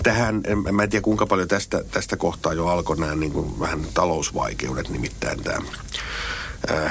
tähän, 0.08 0.42
en, 0.44 0.76
mä 0.76 0.84
en 0.84 0.90
tiedä 0.90 1.04
kuinka 1.04 1.26
paljon 1.26 1.48
tästä, 1.48 1.84
tästä 1.92 2.18
kohtaa 2.18 2.54
jo 2.54 2.68
alkoi 2.68 2.98
nämä 2.98 3.16
niin 3.16 3.32
kuin 3.32 3.60
vähän 3.60 3.88
talousvaikeudet, 3.94 4.90
nimittäin 4.90 5.44
tämä 5.44 5.58
uh, 5.58 5.66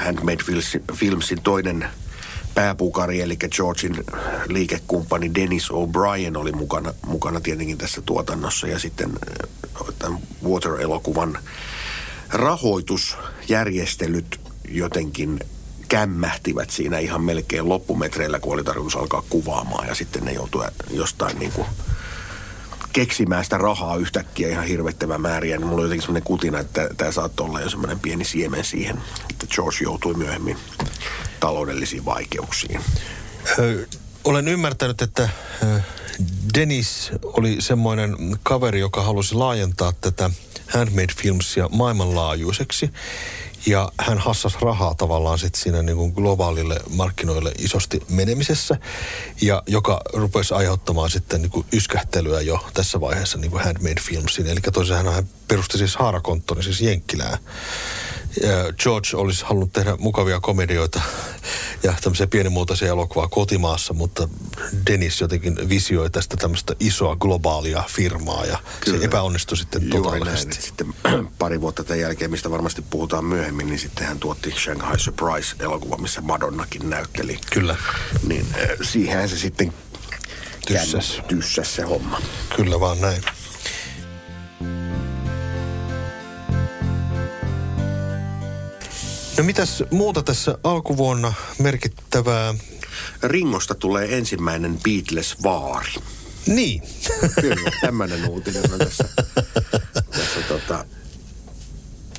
Handmade 0.05 0.43
Filmsin 0.93 1.41
toinen 1.41 1.87
pääpukari, 2.55 3.21
eli 3.21 3.35
Georgein 3.35 4.03
liikekumppani 4.47 5.35
Dennis 5.35 5.69
O'Brien 5.69 6.37
oli 6.37 6.51
mukana, 6.51 6.93
mukana 7.05 7.41
tietenkin 7.41 7.77
tässä 7.77 8.01
tuotannossa. 8.01 8.67
Ja 8.67 8.79
sitten 8.79 9.11
tämän 9.99 10.19
Water-elokuvan 10.43 11.39
rahoitusjärjestelyt 12.29 14.39
jotenkin 14.69 15.39
kämmähtivät 15.87 16.69
siinä 16.69 16.99
ihan 16.99 17.21
melkein 17.21 17.69
loppumetreillä, 17.69 18.39
kun 18.39 18.53
oli 18.53 18.63
tarkoitus 18.63 18.95
alkaa 18.95 19.23
kuvaamaan. 19.29 19.87
Ja 19.87 19.95
sitten 19.95 20.25
ne 20.25 20.33
joutuivat 20.33 20.73
jostain 20.89 21.39
niin 21.39 21.51
kuin 21.51 21.67
keksimään 22.97 23.43
sitä 23.43 23.57
rahaa 23.57 23.95
yhtäkkiä 23.95 24.49
ihan 24.49 24.65
hirvettävän 24.65 25.21
määriä, 25.21 25.57
niin 25.57 25.67
mulla 25.67 25.81
on 25.81 25.85
jotenkin 25.85 26.01
semmoinen 26.01 26.23
kutina, 26.23 26.59
että 26.59 26.89
tämä 26.97 27.11
saattoi 27.11 27.45
olla 27.45 27.61
jo 27.61 27.69
semmoinen 27.69 27.99
pieni 27.99 28.25
siemen 28.25 28.65
siihen, 28.65 29.01
että 29.29 29.47
George 29.47 29.77
joutui 29.83 30.13
myöhemmin 30.13 30.57
taloudellisiin 31.39 32.05
vaikeuksiin. 32.05 32.81
Ö, 33.59 33.87
olen 34.23 34.47
ymmärtänyt, 34.47 35.01
että 35.01 35.29
Dennis 36.57 37.11
oli 37.23 37.55
semmoinen 37.59 38.15
kaveri, 38.43 38.79
joka 38.79 39.03
halusi 39.03 39.35
laajentaa 39.35 39.93
tätä 40.01 40.29
Handmade 40.67 41.13
Filmsia 41.17 41.69
maailmanlaajuiseksi. 41.71 42.91
Ja 43.67 43.91
hän 43.99 44.17
hassas 44.17 44.61
rahaa 44.61 44.95
tavallaan 44.95 45.39
sitten 45.39 45.61
siinä 45.61 45.83
niin 45.83 45.97
kuin 45.97 46.11
globaalille 46.11 46.79
markkinoille 46.89 47.51
isosti 47.57 48.03
menemisessä, 48.09 48.77
ja 49.41 49.63
joka 49.67 50.01
rupesi 50.13 50.53
aiheuttamaan 50.53 51.09
sitten 51.09 51.41
niin 51.41 51.49
kuin 51.49 51.65
yskähtelyä 51.73 52.41
jo 52.41 52.65
tässä 52.73 53.01
vaiheessa 53.01 53.37
niin 53.37 53.51
kuin 53.51 53.63
Handmade 53.63 54.01
Filmsin. 54.01 54.47
Eli 54.47 54.59
toisin 54.73 54.95
hän 54.95 55.27
perusti 55.47 55.77
siis 55.77 55.95
haarakonttorin, 55.95 56.63
siis 56.63 56.81
Jenkkilää. 56.81 57.37
George 58.83 59.09
olisi 59.13 59.45
halunnut 59.45 59.73
tehdä 59.73 59.95
mukavia 59.99 60.39
komedioita 60.39 61.01
ja 61.83 61.93
tämmöisiä 62.01 62.27
pienimuotoisia 62.27 62.87
elokuvaa 62.87 63.27
kotimaassa, 63.27 63.93
mutta 63.93 64.29
Dennis 64.89 65.21
jotenkin 65.21 65.69
visioi 65.69 66.09
tästä 66.09 66.37
tämmöistä 66.37 66.75
isoa 66.79 67.15
globaalia 67.15 67.83
firmaa 67.87 68.45
ja 68.45 68.59
Kyllä. 68.79 68.99
se 68.99 69.05
epäonnistui 69.05 69.57
sitten 69.57 69.89
totaalisesti. 69.89 70.61
Sitten 70.61 70.93
pari 71.39 71.61
vuotta 71.61 71.83
tämän 71.83 71.99
jälkeen, 71.99 72.31
mistä 72.31 72.51
varmasti 72.51 72.81
puhutaan 72.89 73.25
myöhemmin, 73.25 73.67
niin 73.67 73.79
sitten 73.79 74.07
hän 74.07 74.19
tuotti 74.19 74.51
Shanghai 74.51 74.99
Surprise-elokuva, 74.99 75.97
missä 75.97 76.21
Madonnakin 76.21 76.89
näytteli. 76.89 77.39
Kyllä. 77.53 77.75
Niin 78.27 78.47
siihen 78.81 79.29
se 79.29 79.37
sitten 79.37 79.73
tyssäs. 80.67 81.21
tyssäs 81.27 81.75
se 81.75 81.81
homma. 81.81 82.21
Kyllä 82.55 82.79
vaan 82.79 83.01
näin. 83.01 83.23
No 89.37 89.43
mitäs 89.43 89.83
muuta 89.91 90.23
tässä 90.23 90.57
alkuvuonna 90.63 91.33
merkittävää? 91.59 92.55
Ringosta 93.23 93.75
tulee 93.75 94.17
ensimmäinen 94.17 94.79
Beatles-vaari. 94.83 95.93
Niin. 96.47 96.81
Kyllä, 97.41 97.71
tämmöinen 97.81 98.29
uutinen 98.29 98.63
on 98.73 98.79
tässä, 98.79 99.09
tässä 100.11 100.41
tota, 100.47 100.85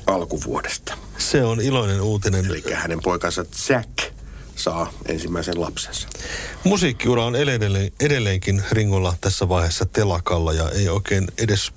alkuvuodesta. 0.07 0.97
Se 1.17 1.43
on 1.43 1.61
iloinen 1.61 2.01
uutinen. 2.01 2.45
Eli 2.45 2.63
hänen 2.73 2.99
poikansa 3.01 3.45
Jack 3.69 4.13
saa 4.55 4.93
ensimmäisen 5.05 5.61
lapsensa. 5.61 6.07
Musiikkiura 6.63 7.25
on 7.25 7.35
edelleen, 7.35 7.91
edelleenkin 7.99 8.63
Ringolla 8.71 9.15
tässä 9.21 9.49
vaiheessa 9.49 9.85
telakalla 9.85 10.53
ja 10.53 10.69
ei 10.69 10.89
oikein 10.89 11.27
edes, 11.37 11.71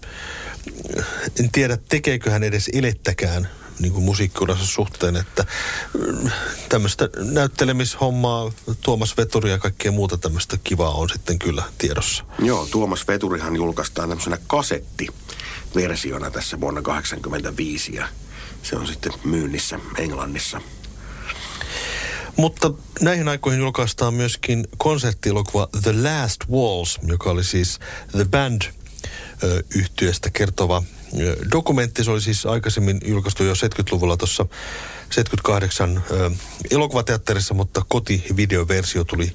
en 1.40 1.50
tiedä 1.52 1.78
tekeekö 1.88 2.30
hän 2.30 2.42
edes 2.42 2.70
elettäkään 2.72 3.48
niin 3.82 3.92
kuin 3.92 4.04
musiikkiuransa 4.04 4.66
suhteen, 4.66 5.16
että 5.16 5.46
mm, 5.98 6.30
tämmöistä 6.68 7.08
näyttelemishommaa, 7.16 8.52
Tuomas 8.80 9.16
Veturi 9.16 9.50
ja 9.50 9.58
kaikkea 9.58 9.92
muuta 9.92 10.18
tämmöistä 10.18 10.58
kivaa 10.64 10.92
on 10.92 11.08
sitten 11.08 11.38
kyllä 11.38 11.62
tiedossa. 11.78 12.24
Joo, 12.38 12.66
Tuomas 12.66 13.08
Veturihan 13.08 13.56
julkaistaan 13.56 14.08
tämmöisenä 14.08 14.38
kasettiversiona 14.46 16.30
tässä 16.30 16.60
vuonna 16.60 16.82
1985 16.82 17.94
ja 17.94 18.08
se 18.62 18.76
on 18.76 18.86
sitten 18.86 19.12
myynnissä 19.24 19.80
Englannissa. 19.98 20.60
Mutta 22.36 22.72
näihin 23.00 23.28
aikoihin 23.28 23.60
julkaistaan 23.60 24.14
myöskin 24.14 24.68
konserttielokuva 24.76 25.68
The 25.82 25.92
Last 26.02 26.40
Walls, 26.50 26.98
joka 27.02 27.30
oli 27.30 27.44
siis 27.44 27.78
The 28.12 28.24
Band 28.24 28.62
yhtiöstä 29.74 30.30
kertova 30.30 30.82
dokumentti. 31.52 32.04
Se 32.04 32.10
oli 32.10 32.20
siis 32.20 32.46
aikaisemmin 32.46 33.00
julkaistu 33.04 33.44
jo 33.44 33.52
70-luvulla 33.52 34.16
tuossa 34.16 34.46
78 35.10 36.04
ö, 36.10 36.30
elokuvateatterissa, 36.70 37.54
mutta 37.54 37.82
kotivideoversio 37.88 39.04
tuli 39.04 39.32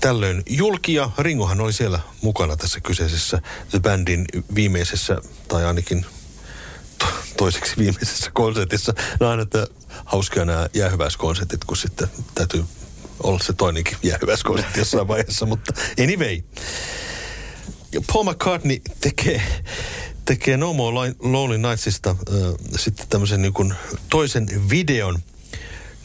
tällöin 0.00 0.42
julki 0.48 0.94
ja 0.94 1.10
Ringohan 1.18 1.60
oli 1.60 1.72
siellä 1.72 2.00
mukana 2.22 2.56
tässä 2.56 2.80
kyseisessä 2.80 3.42
The 3.70 3.80
Bandin 3.80 4.24
viimeisessä 4.54 5.18
tai 5.48 5.64
ainakin 5.64 6.06
to- 6.98 7.06
toiseksi 7.36 7.76
viimeisessä 7.78 8.30
konsertissa. 8.34 8.94
No 9.20 9.28
aina, 9.28 9.42
että 9.42 9.66
hauskaa 10.04 10.44
nämä 10.44 10.68
jäähyväiskonsertit, 10.74 11.64
kun 11.64 11.76
sitten 11.76 12.08
täytyy 12.34 12.64
olla 13.22 13.38
se 13.42 13.52
toinenkin 13.52 13.96
jäähyväiskonsertti 14.02 14.78
jossain 14.78 15.08
vaiheessa, 15.08 15.46
mutta 15.46 15.72
anyway. 16.02 16.40
Paul 18.12 18.24
McCartney 18.24 18.78
tekee, 19.00 19.42
tekee 20.28 20.56
No 20.56 20.72
More 20.72 21.14
Lonely 21.20 21.58
Nightsista 21.58 22.10
äh, 22.10 22.36
sitten 22.76 23.08
tämmöisen 23.08 23.42
niin 23.42 23.52
kuin 23.52 23.74
toisen 24.08 24.48
videon. 24.70 25.18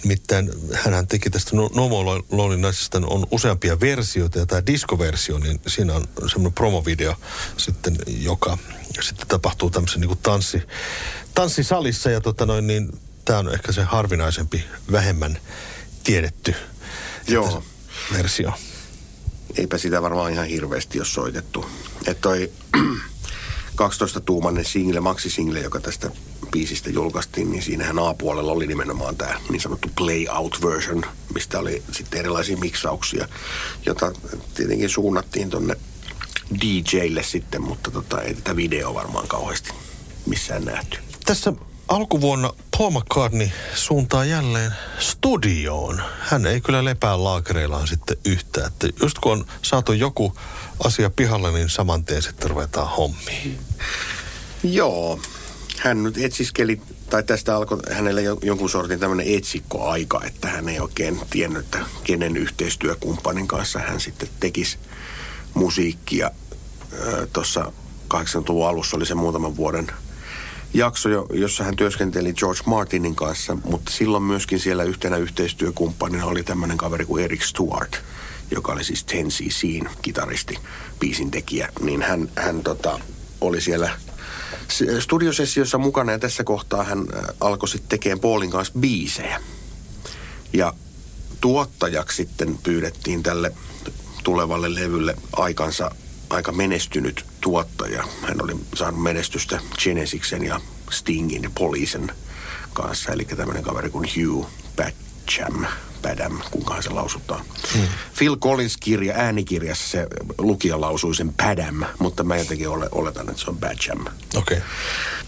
Nimittäin 0.04 0.52
hän 0.74 1.08
teki 1.08 1.30
tästä 1.30 1.56
No, 1.56 1.70
no 1.76 1.90
More 1.90 2.22
Lonely 2.32 2.58
Nightsista 2.58 3.02
on 3.06 3.28
useampia 3.32 3.80
versioita 3.80 4.40
ja 4.40 4.46
tämä 4.46 4.66
diskoversio, 4.66 5.40
niin 5.40 5.62
siinä 5.68 5.94
on 5.94 6.08
semmoinen 6.28 6.54
promovideo 6.54 7.16
sitten, 7.58 7.98
joka 8.08 8.58
sitten 9.02 9.28
tapahtuu 9.28 9.70
tämmöisen 9.70 10.02
niin 10.02 10.08
kuin 10.10 10.20
tanssi, 10.24 10.62
tanssisalissa 11.36 12.10
ja 12.10 12.22
tota 12.22 12.46
noin, 12.46 12.68
niin 12.68 13.00
tämä 13.26 13.40
on 13.40 13.54
ehkä 13.54 13.72
se 13.72 13.84
harvinaisempi, 13.84 14.64
vähemmän 14.92 15.38
tiedetty 16.04 16.56
Joo. 17.28 17.64
versio. 18.14 18.54
Eipä 19.58 19.78
sitä 19.78 20.02
varmaan 20.02 20.32
ihan 20.32 20.48
hirveästi 20.48 21.00
ole 21.00 21.06
soitettu. 21.06 21.66
Että 22.08 22.22
toi 22.22 22.52
12-tuumainen 23.82 24.66
single, 24.66 25.00
maksisingle, 25.00 25.60
joka 25.60 25.80
tästä 25.80 26.12
biisistä 26.52 26.90
julkaistiin, 26.90 27.52
niin 27.52 27.64
siinähän 27.64 28.00
A-puolella 28.00 28.52
oli 28.52 28.68
nimenomaan 28.68 29.16
tämä 29.16 29.40
niin 29.50 29.62
sanottu 29.62 29.90
play 29.98 30.26
out 30.28 30.60
version, 30.66 31.06
mistä 31.34 31.60
oli 31.60 31.84
sitten 31.92 32.20
erilaisia 32.20 32.58
miksauksia, 32.58 33.28
jota 33.86 34.12
tietenkin 34.54 34.90
suunnattiin 34.90 35.50
tonne 35.50 35.76
DJlle 36.62 37.24
sitten, 37.24 37.62
mutta 37.62 37.92
tota, 37.92 38.22
ei 38.22 38.34
tätä 38.34 38.56
videoa 38.56 38.94
varmaan 38.94 39.28
kauheasti 39.28 39.70
missään 40.26 40.66
nähty. 40.66 40.98
Tässä 41.26 41.54
alkuvuonna 41.88 42.54
Paul 42.78 42.90
McCartney 42.90 43.50
suuntaa 43.76 44.26
jälleen 44.26 44.72
studioon. 45.00 46.02
Hän 46.20 46.46
ei 46.46 46.62
kyllä 46.62 46.86
lepää 46.86 47.24
laakereillaan 47.24 47.88
sitten 47.88 48.18
yhtään. 48.26 48.68
Että 48.68 48.88
just 49.02 49.20
kun 49.20 49.32
on 49.32 49.46
saatu 49.62 49.94
joku 49.94 50.34
asia 50.84 51.10
pihalle, 51.10 51.52
niin 51.52 51.70
saman 51.70 52.06
tien 52.06 52.22
sitten 52.22 52.50
ruvetaan 52.50 52.90
hommiin. 52.90 53.60
Joo, 54.64 55.20
hän 55.80 56.04
nyt 56.04 56.18
etsiskeli, 56.18 56.82
tai 57.10 57.24
tästä 57.24 57.56
alkoi 57.56 57.80
hänellä 57.92 58.22
jo- 58.22 58.40
jonkun 58.42 58.70
sortin 58.70 59.00
tämmöinen 59.00 59.36
etsikkoaika, 59.36 60.22
että 60.26 60.48
hän 60.48 60.70
ei 60.70 60.80
oikein 60.80 61.22
tiennyt, 61.30 61.66
että 61.66 61.80
kenen 62.04 62.38
yhteistyökumppanin 62.38 63.48
kanssa 63.48 63.80
hän 63.80 64.00
sitten 64.00 64.30
tekisi 64.40 64.78
musiikkia. 65.54 66.32
Tuossa 67.34 67.72
80-luvun 68.14 68.68
alussa 68.68 68.98
oli 68.98 69.06
se 69.06 69.16
muutaman 69.16 69.56
vuoden 69.56 69.92
jakso, 70.74 71.10
jo- 71.10 71.28
jossa 71.34 71.64
hän 71.64 71.76
työskenteli 71.76 72.34
George 72.34 72.62
Martinin 72.66 73.16
kanssa, 73.16 73.58
mutta 73.64 73.92
silloin 73.92 74.24
myöskin 74.24 74.60
siellä 74.60 74.84
yhtenä 74.84 75.18
yhteistyökumppanina 75.18 76.26
oli 76.26 76.44
tämmöinen 76.44 76.78
kaveri 76.78 77.06
kuin 77.06 77.24
Eric 77.24 77.44
Stewart, 77.44 78.02
joka 78.52 78.72
oli 78.72 78.84
siis 78.84 79.06
10cc 79.12 79.90
kitaristi, 80.02 80.60
biisin 81.00 81.32
tekijä, 81.32 81.70
niin 81.82 82.02
hän, 82.02 82.30
hän 82.36 82.64
tota, 82.64 83.00
oli 83.42 83.62
siellä 83.62 83.90
studiosessiossa 85.00 85.78
mukana 85.78 86.12
ja 86.12 86.20
tässä 86.20 86.44
kohtaa 86.44 86.84
hän 86.84 87.06
alkoi 87.40 87.70
sitten 87.70 87.90
tekemään 87.90 88.20
Paulin 88.20 88.52
kanssa 88.52 88.74
biisejä. 88.80 89.42
Ja 90.54 90.74
tuottajaksi 91.42 92.16
sitten 92.16 92.58
pyydettiin 92.64 93.24
tälle 93.24 93.52
tulevalle 94.24 94.76
levylle 94.76 95.16
aikansa 95.34 95.92
aika 96.30 96.52
menestynyt 96.52 97.26
tuottaja. 97.44 98.04
Hän 98.22 98.44
oli 98.44 98.56
saanut 98.76 99.04
menestystä 99.04 99.60
Genesiksen 99.84 100.44
ja 100.44 100.62
Stingin 100.92 101.44
ja 101.44 101.50
Poliisen 101.60 102.12
kanssa, 102.74 103.12
eli 103.12 103.26
tämmöinen 103.26 103.64
kaveri 103.64 103.90
kuin 103.90 104.10
Hugh 104.16 104.48
Badham, 104.76 105.66
Badham, 106.02 106.40
kuinkahan 106.52 106.84
se 106.84 106.90
lausutaan. 106.90 107.46
Hmm. 107.74 107.88
Phil 108.18 108.38
Collins 108.38 108.78
kirja, 108.78 109.14
äänikirjassa 109.16 109.88
se 109.88 110.08
lukija 110.38 110.82
lausui 110.82 111.16
sen 111.16 111.34
Badham, 111.34 111.84
mutta 112.00 112.24
mä 112.24 112.38
jotenkin 112.38 112.70
ole, 112.70 112.90
oletan, 112.92 113.30
että 113.30 113.42
se 113.42 113.50
on 113.50 113.58
Badham. 113.58 114.06
Okei. 114.36 114.58
Okay. 114.58 114.70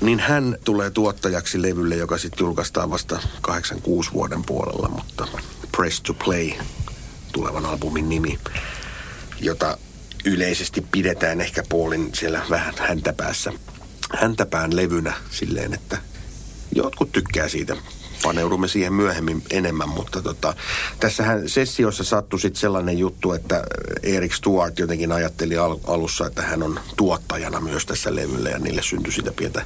Niin 0.01 0.19
hän 0.19 0.58
tulee 0.63 0.89
tuottajaksi 0.89 1.62
levylle, 1.62 1.95
joka 1.95 2.17
sitten 2.17 2.45
julkaistaan 2.45 2.91
vasta 2.91 3.19
86 3.41 4.12
vuoden 4.13 4.43
puolella, 4.43 4.89
mutta 4.89 5.28
Press 5.78 6.01
to 6.01 6.13
Play, 6.13 6.51
tulevan 7.32 7.65
albumin 7.65 8.10
nimi, 8.10 8.39
jota 9.39 9.78
yleisesti 10.25 10.81
pidetään 10.91 11.41
ehkä 11.41 11.63
Paulin 11.69 12.09
siellä 12.13 12.41
vähän 12.49 12.73
häntäpäässä, 12.79 13.53
häntäpään 14.15 14.75
levynä 14.75 15.13
silleen, 15.31 15.73
että 15.73 15.97
jotkut 16.75 17.11
tykkää 17.11 17.49
siitä. 17.49 17.77
Paneudumme 18.23 18.67
siihen 18.67 18.93
myöhemmin 18.93 19.43
enemmän, 19.49 19.89
mutta 19.89 20.21
tota, 20.21 20.53
tässähän 20.99 21.49
sessiossa 21.49 22.03
sattui 22.03 22.39
sitten 22.39 22.59
sellainen 22.59 22.97
juttu, 22.97 23.33
että 23.33 23.63
Erik 24.03 24.33
Stuart 24.33 24.79
jotenkin 24.79 25.11
ajatteli 25.11 25.57
al- 25.57 25.79
alussa, 25.88 26.27
että 26.27 26.41
hän 26.41 26.63
on 26.63 26.79
tuottajana 26.97 27.59
myös 27.59 27.85
tässä 27.85 28.15
levyllä 28.15 28.49
ja 28.49 28.59
niille 28.59 28.81
syntyi 28.81 29.13
sitä 29.13 29.31
pientä 29.31 29.65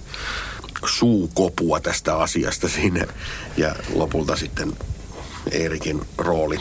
suukopua 0.85 1.79
tästä 1.79 2.15
asiasta 2.15 2.69
siinä. 2.75 3.07
Ja 3.57 3.75
lopulta 3.93 4.35
sitten 4.35 4.73
Eerikin 5.51 6.01
rooli, 6.17 6.59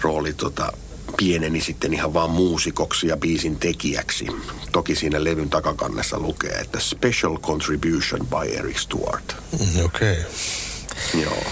rooli 0.00 0.32
tota, 0.32 0.72
pieneni 1.16 1.60
sitten 1.60 1.94
ihan 1.94 2.14
vaan 2.14 2.30
muusikoksi 2.30 3.06
ja 3.06 3.16
biisin 3.16 3.56
tekijäksi. 3.56 4.26
Toki 4.72 4.94
siinä 4.94 5.24
levyn 5.24 5.50
takakannessa 5.50 6.18
lukee, 6.18 6.52
että 6.52 6.80
Special 6.80 7.38
Contribution 7.38 8.26
by 8.26 8.56
Eric 8.56 8.78
Stewart. 8.78 9.36
Mm, 9.52 9.84
Okei. 9.84 10.12
Okay. 10.12 11.22
Joo. 11.22 11.44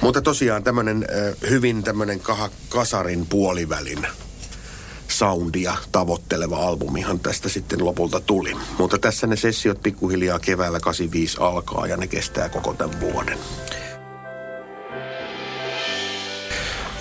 Mutta 0.00 0.22
tosiaan 0.22 0.64
tämmöinen 0.64 1.06
hyvin 1.50 1.82
tämmöinen 1.82 2.20
kasarin 2.68 3.26
puolivälin 3.26 4.06
soundia 5.08 5.76
tavoitteleva 5.92 6.56
albumihan 6.56 7.20
tästä 7.20 7.48
sitten 7.48 7.84
lopulta 7.84 8.20
tuli. 8.20 8.56
Mutta 8.78 8.98
tässä 8.98 9.26
ne 9.26 9.36
sessiot 9.36 9.82
pikkuhiljaa 9.82 10.38
keväällä 10.38 10.80
85 10.80 11.36
alkaa 11.40 11.86
ja 11.86 11.96
ne 11.96 12.06
kestää 12.06 12.48
koko 12.48 12.74
tämän 12.74 13.00
vuoden. 13.00 13.38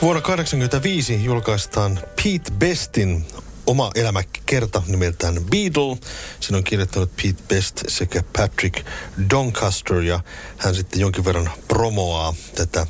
Vuonna 0.04 0.22
1985 0.22 1.26
julkaistaan 1.26 2.00
Pete 2.16 2.52
Bestin 2.60 3.26
oma 3.68 3.92
elämäkerta 3.96 4.82
nimeltään 4.88 5.36
Beatle. 5.36 5.98
Sen 6.40 6.56
on 6.56 6.64
kirjoittanut 6.64 7.16
Pete 7.16 7.44
Best 7.48 7.84
sekä 7.88 8.24
Patrick 8.38 8.86
Doncaster 9.30 9.98
ja 9.98 10.20
hän 10.58 10.76
sitten 10.76 11.00
jonkin 11.00 11.26
verran 11.26 11.52
promoaa 11.68 12.34
tätä 12.56 12.88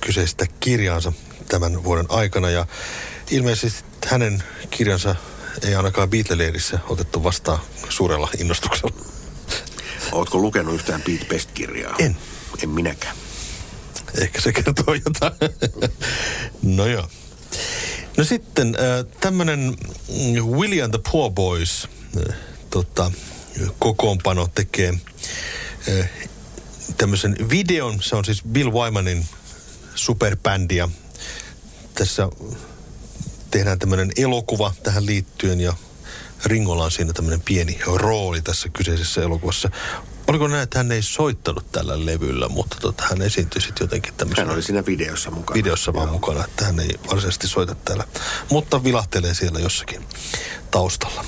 kyseistä 0.00 0.46
kirjaansa 0.60 1.12
tämän 1.48 1.84
vuoden 1.84 2.06
aikana 2.08 2.50
ja 2.50 2.66
ilmeisesti 3.30 3.84
hänen 4.06 4.42
kirjansa 4.70 5.16
ei 5.62 5.74
ainakaan 5.74 6.10
Beatle-leirissä 6.10 6.78
otettu 6.88 7.24
vastaan 7.24 7.58
suurella 7.88 8.28
innostuksella. 8.38 8.96
Ootko 10.12 10.38
lukenut 10.38 10.74
yhtään 10.74 11.02
Pete 11.02 11.24
Best-kirjaa? 11.24 11.94
En. 11.98 12.16
En 12.62 12.68
minäkään. 12.68 13.25
Ehkä 14.20 14.40
se 14.40 14.52
kertoo 14.52 14.94
jotain. 14.94 15.32
no 16.62 16.86
joo. 16.86 17.08
No 18.16 18.24
sitten 18.24 18.76
äh, 18.76 19.14
tämmöinen 19.20 19.76
William 20.50 20.90
the 20.90 21.00
Poor 21.12 21.30
Boys 21.30 21.88
äh, 22.16 22.36
tota, 22.70 23.12
kokoonpano 23.78 24.48
tekee 24.54 24.94
äh, 25.88 26.10
tämmöisen 26.96 27.36
videon. 27.50 28.02
Se 28.02 28.16
on 28.16 28.24
siis 28.24 28.42
Bill 28.42 28.72
Wymanin 28.72 29.26
superbändi 29.94 30.76
tässä 31.94 32.28
tehdään 33.50 33.78
tämmöinen 33.78 34.12
elokuva 34.16 34.74
tähän 34.82 35.06
liittyen 35.06 35.60
ja 35.60 35.74
Ringolla 36.44 36.84
on 36.84 36.90
siinä 36.90 37.12
tämmöinen 37.12 37.40
pieni 37.40 37.78
rooli 37.86 38.42
tässä 38.42 38.68
kyseisessä 38.68 39.22
elokuvassa. 39.22 39.70
Oliko 40.28 40.48
näin, 40.48 40.62
että 40.62 40.78
hän 40.78 40.92
ei 40.92 41.02
soittanut 41.02 41.72
tällä 41.72 42.06
levyllä, 42.06 42.48
mutta 42.48 42.76
tota, 42.80 43.02
hän 43.10 43.22
esiintyi 43.22 43.60
sitten 43.62 43.84
jotenkin 43.84 44.14
tämmöisessä 44.14 44.44
Hän 44.46 44.54
oli 44.54 44.62
siinä 44.62 44.86
videossa 44.86 45.30
mukana. 45.30 45.54
videossa 45.54 45.92
vaan 45.94 46.06
Joo. 46.06 46.12
mukana, 46.12 46.44
että 46.44 46.64
hän 46.64 46.80
ei 46.80 46.90
varsinaisesti 47.08 47.48
soita 47.48 47.74
täällä. 47.84 48.04
Mutta 48.50 48.84
vilahtelee 48.84 49.34
siellä 49.34 49.60
jossakin 49.60 50.06
taustalla. 50.70 51.24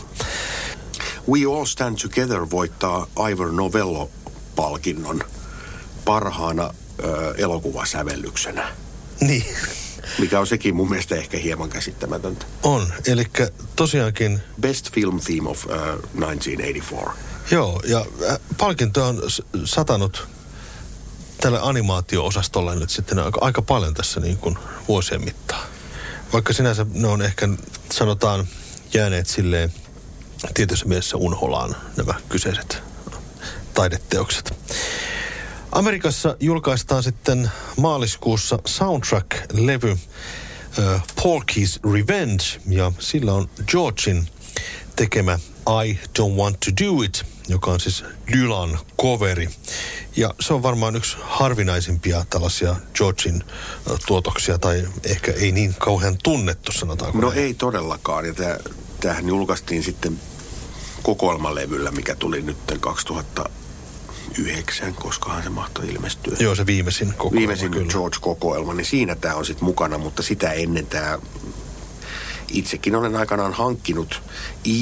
We 1.30 1.56
All 1.58 1.64
Stand 1.64 1.98
Together 1.98 2.46
voittaa 2.50 3.06
Ivor 3.30 3.52
Novello-palkinnon 3.52 5.20
parhaana 6.04 6.74
ö, 7.04 7.34
elokuvasävellyksenä, 7.36 8.68
Niin, 9.20 9.44
mikä 10.18 10.40
on 10.40 10.46
sekin 10.46 10.76
mun 10.76 10.88
mielestä 10.90 11.14
ehkä 11.16 11.36
hieman 11.38 11.68
käsittämätöntä. 11.68 12.46
on. 12.62 12.92
Eli 13.06 13.26
tosiaankin 13.76 14.40
Best 14.60 14.92
Film 14.92 15.20
Theme 15.20 15.48
of 15.48 15.64
uh, 15.64 15.70
1984. 15.70 17.12
Joo, 17.50 17.82
ja 17.84 18.06
äh, 18.30 18.38
palkinto 18.58 19.04
on 19.08 19.22
satanut 19.64 20.28
tälle 21.40 21.58
animaatio-osastolle 21.62 22.74
nyt 22.74 22.90
sitten 22.90 23.18
aika, 23.18 23.38
aika 23.40 23.62
paljon 23.62 23.94
tässä 23.94 24.20
niin 24.20 24.36
kuin 24.36 24.58
vuosien 24.88 25.24
mittaan. 25.24 25.66
Vaikka 26.32 26.52
sinänsä 26.52 26.86
ne 26.92 27.08
on 27.08 27.22
ehkä, 27.22 27.48
sanotaan, 27.92 28.48
jääneet 28.94 29.26
silleen 29.26 29.72
tietyssä 30.54 30.86
mielessä 30.86 31.16
unholaan 31.16 31.76
nämä 31.96 32.14
kyseiset 32.28 32.82
taideteokset. 33.74 34.54
Amerikassa 35.72 36.36
julkaistaan 36.40 37.02
sitten 37.02 37.50
maaliskuussa 37.76 38.58
soundtrack-levy 38.68 39.90
uh, 39.92 41.00
Porky's 41.20 41.92
Revenge, 41.92 42.44
ja 42.68 42.92
sillä 42.98 43.32
on 43.32 43.50
Georgein 43.66 44.28
tekemä 44.96 45.38
I 45.86 45.98
Don't 46.18 46.36
Want 46.36 46.60
to 46.60 46.84
Do 46.84 47.02
It, 47.02 47.26
joka 47.48 47.70
on 47.70 47.80
siis 47.80 48.04
Dylan 48.32 48.78
coveri. 49.00 49.48
Ja 50.16 50.34
se 50.40 50.54
on 50.54 50.62
varmaan 50.62 50.96
yksi 50.96 51.16
harvinaisimpia 51.22 52.24
tällaisia 52.30 52.76
Georgein 52.94 53.44
tuotoksia, 54.06 54.58
tai 54.58 54.88
ehkä 55.04 55.32
ei 55.32 55.52
niin 55.52 55.74
kauhean 55.78 56.18
tunnettu, 56.22 56.72
sanotaanko 56.72 57.18
No 57.18 57.28
näin. 57.28 57.40
ei 57.40 57.54
todellakaan, 57.54 58.26
ja 58.26 58.34
tämähän 59.00 59.28
julkaistiin 59.28 59.82
sitten 59.84 60.20
kokoelmalevyllä, 61.02 61.90
mikä 61.90 62.14
tuli 62.14 62.42
nyt 62.42 62.56
2009, 62.80 64.94
koskahan 64.94 65.42
se 65.42 65.48
mahtoi 65.48 65.88
ilmestyä. 65.88 66.36
Joo, 66.40 66.54
se 66.54 66.66
viimeisin 66.66 67.08
kokoelma. 67.08 67.38
Viimeisin 67.38 67.70
kyllä. 67.70 67.92
George-kokoelma, 67.92 68.74
niin 68.74 68.84
siinä 68.84 69.14
tämä 69.14 69.34
on 69.34 69.44
sitten 69.46 69.64
mukana, 69.64 69.98
mutta 69.98 70.22
sitä 70.22 70.52
ennen 70.52 70.86
tämä 70.86 71.18
itsekin 72.50 72.96
olen 72.96 73.16
aikanaan 73.16 73.52
hankkinut 73.52 74.22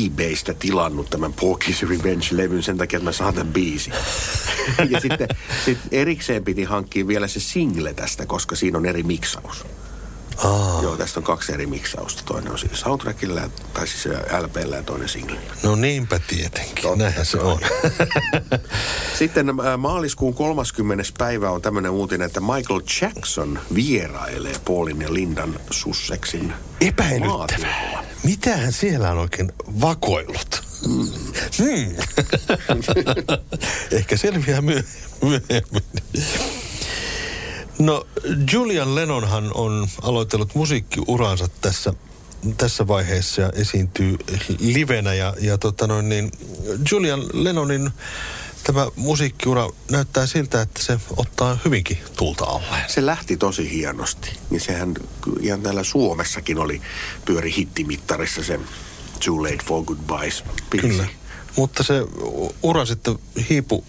eBaystä 0.05 0.55
tilannut 0.55 1.11
tämän 1.11 1.35
Porky's 1.41 1.89
Revenge-levyn 1.89 2.63
sen 2.63 2.79
takia, 2.79 2.97
että 2.97 3.09
mä 3.09 3.13
saan 3.13 3.35
tämän 3.35 3.53
biisi. 3.53 3.91
ja 4.91 5.01
sitten 5.01 5.29
sit 5.65 5.79
erikseen 5.93 6.45
piti 6.45 6.65
hankkia 6.65 7.07
vielä 7.07 7.29
se 7.29 7.41
single 7.41 7.95
tästä, 7.95 8.27
koska 8.27 8.57
siinä 8.57 8.79
on 8.79 8.87
eri 8.87 9.03
miksaus. 9.03 9.65
Aa. 10.45 10.83
Joo, 10.83 10.97
tästä 10.97 11.21
on 11.21 11.25
kaksi 11.25 11.53
eri 11.53 11.67
miksausta. 11.67 12.23
Toinen 12.27 12.53
on 12.53 12.59
siis 12.59 12.81
soundtrackilla, 12.81 13.41
tai 13.75 13.87
siis 13.87 14.09
LPllä 14.41 14.77
ja 14.77 14.83
toinen 14.83 15.09
single. 15.09 15.39
No 15.63 15.77
niinpä 15.77 16.19
tietenkin, 16.19 16.83
Totta 16.83 16.97
näinhän 16.97 17.27
se 17.27 17.39
on. 17.39 17.59
Sitten 19.19 19.49
äh, 19.51 19.79
maaliskuun 19.79 20.35
30. 20.35 21.05
päivä 21.19 21.51
on 21.51 21.63
tämmöinen 21.63 21.91
uutinen, 21.91 22.27
että 22.27 22.41
Michael 22.41 22.81
Jackson 23.01 23.59
vierailee 23.75 24.55
Paulin 24.65 25.01
ja 25.01 25.15
Lindan 25.15 25.61
Sussexin 25.71 26.53
Epäilyttävää. 26.81 28.05
Mitähän 28.23 28.73
siellä 28.73 29.11
on 29.13 29.19
oikein 29.19 29.53
vakoillut? 29.81 30.63
Mm. 30.89 31.09
Hmm. 31.59 31.97
Ehkä 33.99 34.17
selviää 34.17 34.61
myöhemmin. 35.23 35.83
No 37.79 38.07
Julian 38.53 38.95
Lennonhan 38.95 39.51
on 39.55 39.89
aloitellut 40.03 40.55
musiikkiuransa 40.55 41.49
tässä, 41.61 41.93
tässä 42.57 42.87
vaiheessa 42.87 43.43
ja 43.43 43.51
esiintyy 43.55 44.17
livenä. 44.59 45.15
Ja, 45.15 45.35
ja 45.41 45.59
tota 45.59 45.87
noin, 45.87 46.09
niin 46.09 46.33
Julian 46.93 47.25
Lennonin 47.33 47.91
tämä 48.67 48.87
musiikkiura 48.97 49.71
näyttää 49.91 50.27
siltä, 50.27 50.61
että 50.63 50.83
se 50.83 51.01
ottaa 51.17 51.59
hyvinkin 51.65 51.99
tulta 52.17 52.45
alle. 52.45 52.79
Se 52.89 53.07
lähti 53.07 53.37
tosi 53.37 53.71
hienosti. 53.71 54.31
Niin 54.51 54.61
sehän 54.61 54.95
ihan 55.41 55.63
täällä 55.63 55.85
Suomessakin 55.85 56.59
oli 56.59 56.83
pyöri 57.25 57.55
hittimittarissa 57.57 58.45
se 58.45 58.61
Too 59.25 59.43
Late 59.43 59.65
for 59.67 59.85
Goodbyes 59.85 60.45
biisi. 60.71 60.89
Kyllä. 60.89 61.07
Mutta 61.57 61.83
se 61.83 61.95
ura 62.63 62.85
sitten 62.85 63.19
hiipu 63.51 63.85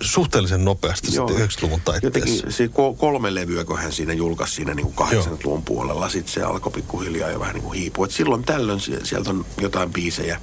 suhteellisen 0.00 0.64
nopeasti 0.64 1.14
Joo. 1.14 1.28
sitten 1.28 1.48
90-luvun 1.48 1.80
taitteessa. 1.84 2.18
Jotenkin 2.18 2.52
se 2.52 2.68
kolme 2.98 3.34
levyä, 3.34 3.64
kun 3.64 3.78
hän 3.78 3.92
siinä 3.92 4.12
julkaisi 4.12 4.54
siinä 4.54 4.74
niin 4.74 4.92
kuin 4.92 5.08
80-luvun 5.08 5.62
puolella, 5.62 6.08
sitten 6.08 6.34
se 6.34 6.42
alkoi 6.42 6.72
pikkuhiljaa 6.72 7.30
jo 7.30 7.40
vähän 7.40 7.54
niin 7.54 7.64
kuin 7.64 7.78
hiipua. 7.78 8.04
Et 8.04 8.10
silloin 8.10 8.44
tällöin 8.44 8.80
sieltä 8.80 9.30
on 9.30 9.46
jotain 9.60 9.92
biisejä 9.92 10.40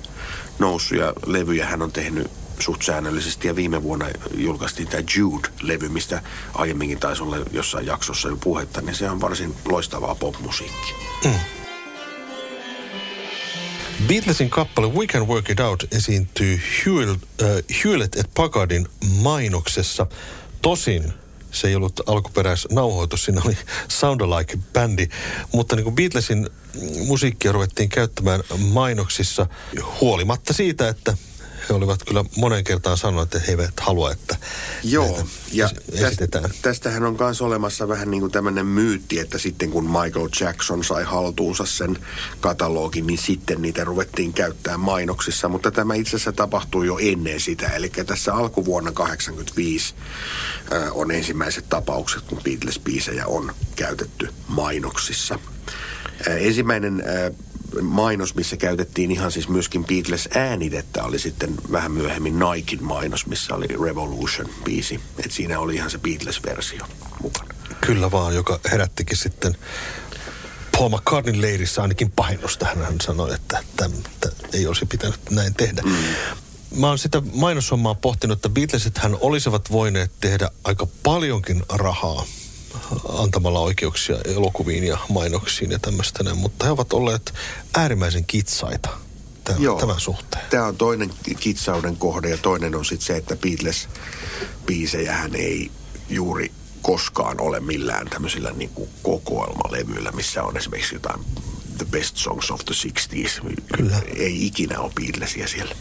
noussut 0.60 0.98
ja 0.98 1.13
levyjä 1.26 1.65
hän 1.65 1.82
on 1.82 1.91
tehnyt 1.91 2.32
suht 2.60 2.82
säännöllisesti 2.82 3.48
ja 3.48 3.56
viime 3.56 3.84
vuonna 3.84 4.06
julkaistiin 4.38 4.88
tämä 4.88 5.04
Jude-levy, 5.15 5.89
mistä 5.89 6.22
aiemminkin 6.54 7.00
taisi 7.00 7.24
olla 7.24 7.38
jossain 7.52 7.86
jaksossa 7.86 8.30
jo 8.30 8.38
puhetta, 8.38 8.82
niin 8.82 8.96
se 8.96 9.10
on 9.10 9.22
varsin 9.22 9.56
loistavaa 9.65 10.15
popmusiikkia. 10.15 10.96
Mm. 11.26 11.55
Beatlesin 14.08 14.49
kappale 14.49 14.88
We 14.88 15.08
Can 15.08 15.27
Work 15.27 15.49
It 15.49 15.60
Out 15.60 15.84
esiintyy 15.91 16.60
uh, 16.88 17.47
Hewlett 17.86 18.15
et 18.15 18.29
Packardin 18.36 18.88
mainoksessa. 19.21 20.08
Tosin 20.62 21.13
se 21.51 21.67
ei 21.67 21.75
ollut 21.75 22.01
alkuperäisnauhoitus, 22.05 23.25
siinä 23.25 23.41
oli 23.45 23.58
Sound 23.88 24.21
Alike-bändi, 24.21 25.08
mutta 25.53 25.75
niin 25.75 25.84
kuin 25.84 25.95
Beatlesin 25.95 26.49
musiikkia 27.08 27.51
ruvettiin 27.51 27.89
käyttämään 27.89 28.43
mainoksissa 28.58 29.47
huolimatta 30.01 30.53
siitä, 30.53 30.89
että 30.89 31.17
he 31.69 31.73
olivat 31.73 32.04
kyllä 32.04 32.25
monen 32.38 32.63
kertaan 32.63 32.97
sanoneet, 32.97 33.36
että 33.36 33.47
he 33.47 33.51
eivät 33.51 33.80
halua, 33.80 34.12
että 34.12 34.36
Joo, 34.84 35.28
ja 35.51 35.69
esitetään. 35.91 36.49
tästähän 36.62 37.04
on 37.04 37.17
myös 37.19 37.41
olemassa 37.41 37.88
vähän 37.88 38.12
niin 38.12 38.21
kuin 38.21 38.32
tämmöinen 38.32 38.65
myytti, 38.65 39.19
että 39.19 39.38
sitten 39.38 39.71
kun 39.71 39.86
Michael 39.86 40.30
Jackson 40.41 40.84
sai 40.84 41.04
haltuunsa 41.04 41.65
sen 41.65 41.97
katalogin, 42.39 43.08
niin 43.08 43.19
sitten 43.19 43.62
niitä 43.62 43.84
ruvettiin 43.84 44.34
käyttää 44.34 44.78
mainoksissa, 44.78 45.49
mutta 45.49 45.71
tämä 45.71 45.95
itse 45.95 46.10
asiassa 46.10 46.32
tapahtui 46.32 46.88
jo 46.88 46.97
ennen 47.01 47.39
sitä, 47.39 47.67
eli 47.67 47.89
tässä 47.89 48.34
alkuvuonna 48.34 48.91
85 48.91 49.95
äh, 50.73 50.97
on 50.97 51.12
ensimmäiset 51.12 51.69
tapaukset, 51.69 52.23
kun 52.23 52.41
Beatles-biisejä 52.43 53.25
on 53.25 53.54
käytetty 53.75 54.30
mainoksissa. 54.47 55.39
Äh, 56.30 56.36
ensimmäinen 56.38 57.04
äh, 57.08 57.44
mainos, 57.82 58.36
missä 58.36 58.58
käytettiin 58.58 59.12
ihan 59.12 59.32
siis 59.32 59.49
myöskin 59.49 59.86
Beatles-äänitettä, 59.86 61.04
oli 61.04 61.19
sitten 61.19 61.56
vähän 61.71 61.91
myöhemmin 61.91 62.39
Nikein 62.39 62.84
mainos, 62.84 63.25
missä 63.25 63.56
oli 63.56 63.67
Revolution-biisi. 63.67 64.99
Et 65.25 65.32
siinä 65.32 65.60
oli 65.60 65.75
ihan 65.75 65.91
se 65.91 65.97
Beatles-versio 65.97 66.86
mukana. 67.21 67.49
Kyllä 67.82 68.12
vaan, 68.12 68.36
joka 68.36 68.60
herättikin 68.71 69.17
sitten 69.17 69.58
Paul 70.71 70.89
McCartneyn 70.89 71.41
leirissä 71.41 71.82
ainakin 71.82 72.12
painosta. 72.12 72.65
Hän 72.65 72.95
sanoi, 73.01 73.34
että 73.34 73.63
tämä 73.78 73.95
ei 74.54 74.67
olisi 74.67 74.86
pitänyt 74.86 75.19
näin 75.30 75.54
tehdä. 75.54 75.82
Mm. 75.82 75.95
Mä 76.80 76.88
oon 76.88 76.97
sitä 76.97 77.21
mainoshommaa 77.34 77.95
pohtinut, 77.95 78.38
että 78.38 78.49
Beatlesit 78.49 78.97
hän 78.97 79.17
olisivat 79.19 79.71
voineet 79.71 80.12
tehdä 80.19 80.49
aika 80.63 80.88
paljonkin 81.04 81.63
rahaa 81.69 82.25
antamalla 83.09 83.59
oikeuksia 83.59 84.15
elokuviin 84.25 84.83
ja 84.83 84.97
mainoksiin 85.09 85.71
ja 85.71 85.79
tämmöistä, 85.79 86.33
mutta 86.33 86.65
he 86.65 86.71
ovat 86.71 86.93
olleet 86.93 87.33
äärimmäisen 87.73 88.25
kitsaita 88.25 88.89
tämän, 89.43 89.61
Joo, 89.61 89.79
tämän 89.79 89.99
suhteen. 89.99 90.45
Tämä 90.49 90.65
on 90.65 90.77
toinen 90.77 91.13
kitsauden 91.39 91.97
kohde 91.97 92.29
ja 92.29 92.38
toinen 92.38 92.75
on 92.75 92.85
sitten 92.85 93.07
se, 93.07 93.17
että 93.17 93.35
Beatles-biisejähän 93.35 95.35
ei 95.35 95.71
juuri 96.09 96.51
koskaan 96.81 97.41
ole 97.41 97.59
millään 97.59 98.07
tämmöisillä 98.09 98.51
niin 98.51 98.69
kuin 98.69 98.89
kokoelmalevyillä, 99.03 100.11
missä 100.11 100.43
on 100.43 100.57
esimerkiksi 100.57 100.95
jotain 100.95 101.19
The 101.77 101.85
Best 101.91 102.17
Songs 102.17 102.51
of 102.51 102.61
the 102.65 102.89
60s. 102.89 103.61
Kyllä. 103.77 104.01
Ei 104.15 104.45
ikinä 104.45 104.79
ole 104.79 104.91
Beatlesia 105.01 105.47
siellä. 105.47 105.75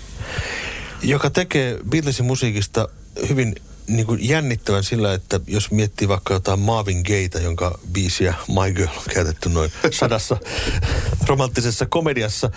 Joka 1.03 1.31
tekee 1.31 1.79
Beatlesin 1.89 2.27
musiikista 2.27 2.89
hyvin 3.29 3.55
niin 3.87 4.07
kuin 4.07 4.29
jännittävän 4.29 4.85
sillä, 4.85 5.15
että 5.15 5.41
jos 5.47 5.71
miettii 5.71 6.09
vaikka 6.09 6.35
jotain 6.35 6.61
Marvin 6.61 7.03
Gayetä, 7.07 7.39
jonka 7.39 7.79
biisiä 7.93 8.35
My 8.49 8.73
Girl 8.73 8.89
on 8.97 9.15
käytetty 9.15 9.49
noin 9.49 9.73
sadassa 9.91 10.37
romanttisessa 11.27 11.87
komediassa, 11.87 12.51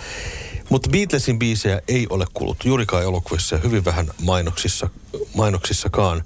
mutta 0.68 0.90
Beatlesin 0.90 1.38
biisejä 1.38 1.82
ei 1.88 2.06
ole 2.10 2.26
kuullut 2.34 2.64
juurikaan 2.64 3.02
elokuvissa 3.02 3.56
ja 3.56 3.60
hyvin 3.62 3.84
vähän 3.84 4.10
mainoksissa, 4.22 4.88
mainoksissakaan. 5.34 6.24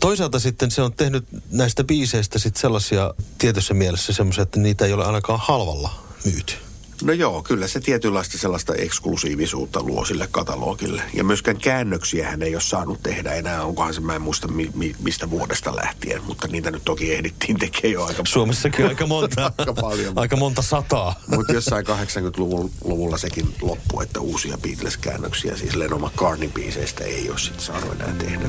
Toisaalta 0.00 0.38
sitten 0.38 0.70
se 0.70 0.82
on 0.82 0.92
tehnyt 0.92 1.24
näistä 1.50 1.84
biiseistä 1.84 2.38
sitten 2.38 2.60
sellaisia 2.60 3.14
tietyssä 3.38 3.74
mielessä 3.74 4.12
semmoisia, 4.12 4.42
että 4.42 4.60
niitä 4.60 4.86
ei 4.86 4.92
ole 4.92 5.04
ainakaan 5.04 5.40
halvalla 5.42 5.90
myyty. 6.24 6.54
No 7.02 7.12
joo, 7.12 7.42
kyllä 7.42 7.68
se 7.68 7.80
tietynlaista 7.80 8.38
sellaista 8.38 8.74
eksklusiivisuutta 8.74 9.82
luo 9.82 10.04
sille 10.04 10.28
katalogille. 10.30 11.02
Ja 11.14 11.24
myöskään 11.24 11.58
käännöksiä 11.58 12.30
hän 12.30 12.42
ei 12.42 12.54
ole 12.54 12.62
saanut 12.62 13.02
tehdä 13.02 13.32
enää, 13.32 13.64
onkohan 13.64 13.94
se, 13.94 14.00
mä 14.00 14.14
en 14.14 14.22
muista 14.22 14.48
mi, 14.48 14.70
mi, 14.74 14.94
mistä 15.00 15.30
vuodesta 15.30 15.76
lähtien, 15.76 16.22
mutta 16.24 16.48
niitä 16.48 16.70
nyt 16.70 16.82
toki 16.84 17.14
ehdittiin 17.14 17.58
tekemään 17.58 17.92
jo 17.92 18.04
aika 18.04 18.22
Suomessakin 18.26 18.86
aika 18.86 19.06
monta, 19.06 19.52
aika, 19.58 19.74
paljon, 19.74 20.12
aika 20.16 20.36
monta 20.36 20.62
sataa. 20.62 21.14
Mutta 21.26 21.52
jossain 21.52 21.86
80-luvulla 21.86 23.18
sekin 23.18 23.54
loppui, 23.62 24.04
että 24.04 24.20
uusia 24.20 24.58
Beatles-käännöksiä, 24.58 25.56
siis 25.56 25.74
Lennon 25.74 26.00
McCartney 26.00 26.48
biiseistä 26.48 27.04
ei 27.04 27.30
ole 27.30 27.38
sitten 27.38 27.64
saanut 27.64 27.92
enää 27.92 28.14
tehdä. 28.18 28.48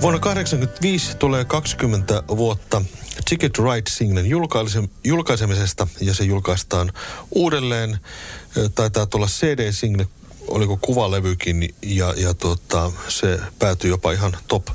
Vuonna 0.00 0.18
1985 0.18 1.16
tulee 1.16 1.44
20 1.44 2.22
vuotta 2.28 2.82
Ticket 3.28 3.52
to 3.52 3.62
Ride-singlen 3.62 4.26
julkaisemisesta 5.04 5.86
ja 6.00 6.14
se 6.14 6.24
julkaistaan 6.24 6.92
uudelleen. 7.30 7.98
Taitaa 8.74 9.06
tulla 9.06 9.26
CD-single 9.26 10.06
oliko 10.48 10.78
kuvalevykin 10.80 11.74
ja, 11.82 12.14
ja 12.16 12.34
tuota, 12.34 12.92
se 13.08 13.40
päätyi 13.58 13.90
jopa 13.90 14.12
ihan 14.12 14.36
top 14.48 14.66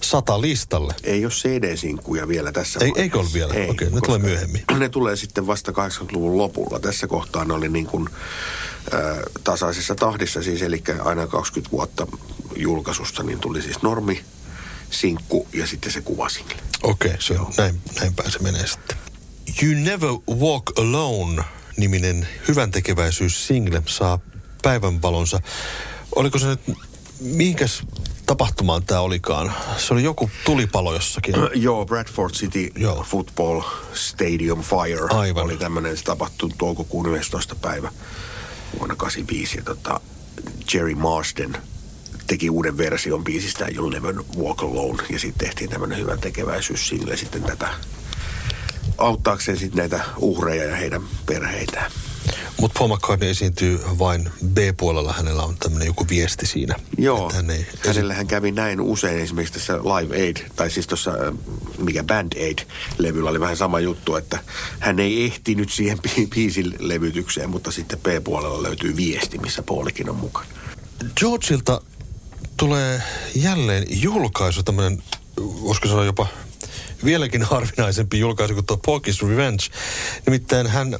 100 0.00 0.40
listalle. 0.40 0.94
Ei 1.02 1.24
ole 1.24 1.32
CD-sinkkuja 1.32 2.28
vielä 2.28 2.52
tässä 2.52 2.80
Ei, 2.82 2.92
eikö 2.96 3.18
ole 3.18 3.28
vielä? 3.34 3.50
Okei, 3.50 3.70
okay, 3.70 3.90
ne 3.90 4.00
tulee 4.00 4.18
myöhemmin. 4.18 4.64
Ne 4.78 4.88
tulee 4.88 5.16
sitten 5.16 5.46
vasta 5.46 5.72
80-luvun 5.72 6.38
lopulla. 6.38 6.80
Tässä 6.80 7.06
kohtaa 7.06 7.44
ne 7.44 7.54
oli 7.54 7.68
niin 7.68 7.86
kuin, 7.86 8.08
äh, 8.94 9.18
tasaisessa 9.44 9.94
tahdissa 9.94 10.42
siis, 10.42 10.62
eli 10.62 10.82
aina 11.04 11.26
20 11.26 11.72
vuotta 11.72 12.06
julkaisusta, 12.56 13.22
niin 13.22 13.38
tuli 13.38 13.62
siis 13.62 13.82
normi, 13.82 14.24
sinkku 14.90 15.48
ja 15.52 15.66
sitten 15.66 15.92
se 15.92 16.00
kuvasingle. 16.00 16.56
Okei, 16.82 17.10
okay, 17.10 17.20
se 17.20 17.38
on, 17.38 17.52
näin, 17.56 17.80
näinpä 18.00 18.30
se 18.30 18.38
menee 18.38 18.66
sitten. 18.66 18.96
You 19.62 19.84
Never 19.84 20.10
Walk 20.30 20.78
Alone 20.78 21.44
niminen 21.76 22.28
hyvän 22.48 22.70
tekeväisyys 22.70 23.46
single 23.46 23.82
saa 23.86 24.18
päivänvalonsa. 24.62 25.40
Oliko 26.16 26.38
se 26.38 26.46
nyt, 26.46 26.60
mihinkäs 27.20 27.82
tapahtumaan 28.26 28.82
tämä 28.84 29.00
olikaan? 29.00 29.52
Se 29.76 29.94
oli 29.94 30.02
joku 30.02 30.30
tulipalo 30.44 30.94
jossakin. 30.94 31.34
Joo, 31.54 31.86
Bradford 31.86 32.34
City 32.34 32.70
Joo. 32.76 33.04
Football 33.08 33.62
Stadium 33.94 34.62
Fire 34.62 35.06
Aivan. 35.10 35.44
oli 35.44 35.56
tämmöinen, 35.56 35.96
se 35.96 36.04
tapahtui 36.04 36.50
toukokuun 36.58 37.16
11. 37.16 37.54
päivä 37.54 37.92
vuonna 38.78 38.96
85. 38.96 39.56
Ja 39.56 39.62
tota, 39.62 40.00
Jerry 40.74 40.94
Marsden 40.94 41.56
teki 42.28 42.50
uuden 42.50 42.78
version 42.78 43.24
biisistä 43.24 43.66
You'll 43.66 43.92
Never 43.92 44.14
Walk 44.38 44.62
Alone. 44.62 45.02
Ja 45.10 45.18
sitten 45.18 45.48
tehtiin 45.48 45.70
tämmöinen 45.70 45.98
hyvän 45.98 46.18
tekeväisyys 46.18 46.88
single 46.88 47.16
sitten 47.16 47.42
tätä 47.42 47.68
auttaakseen 48.98 49.58
sitten 49.58 49.78
näitä 49.78 50.04
uhreja 50.16 50.64
ja 50.64 50.76
heidän 50.76 51.02
perheitään. 51.26 51.90
Mutta 52.60 52.78
Paul 52.78 52.94
McCartney 52.94 53.30
esiintyy 53.30 53.80
vain 53.98 54.30
B-puolella, 54.44 55.12
hänellä 55.12 55.42
on 55.42 55.56
tämmöinen 55.56 55.86
joku 55.86 56.06
viesti 56.08 56.46
siinä. 56.46 56.74
Joo, 56.98 57.32
hän 57.32 57.50
ei 57.50 57.66
hänellä 57.86 58.14
hän 58.14 58.26
kävi 58.26 58.52
näin 58.52 58.80
usein 58.80 59.20
esimerkiksi 59.20 59.54
tässä 59.54 59.76
Live 59.76 60.16
Aid, 60.16 60.36
tai 60.56 60.70
siis 60.70 60.86
tuossa 60.86 61.12
mikä 61.78 62.04
Band 62.04 62.32
Aid-levyllä 62.32 63.30
oli 63.30 63.40
vähän 63.40 63.56
sama 63.56 63.80
juttu, 63.80 64.16
että 64.16 64.38
hän 64.78 65.00
ei 65.00 65.24
ehtinyt 65.24 65.70
siihen 65.70 65.98
biisin 66.34 66.74
levytykseen, 66.78 67.50
mutta 67.50 67.70
sitten 67.70 67.98
B-puolella 67.98 68.62
löytyy 68.62 68.96
viesti, 68.96 69.38
missä 69.38 69.62
Paulikin 69.62 70.10
on 70.10 70.16
mukana. 70.16 70.46
Georgeilta 71.16 71.80
tulee 72.58 73.02
jälleen 73.34 73.84
julkaisu, 73.88 74.62
tämmöinen, 74.62 75.02
voisiko 75.36 75.88
sanoa 75.88 76.04
jopa 76.04 76.26
vieläkin 77.04 77.42
harvinaisempi 77.42 78.18
julkaisu 78.18 78.54
kuin 78.54 78.66
tuo 78.66 78.76
Porky's 78.76 79.28
Revenge. 79.28 79.64
Nimittäin 80.26 80.66
hän 80.66 80.96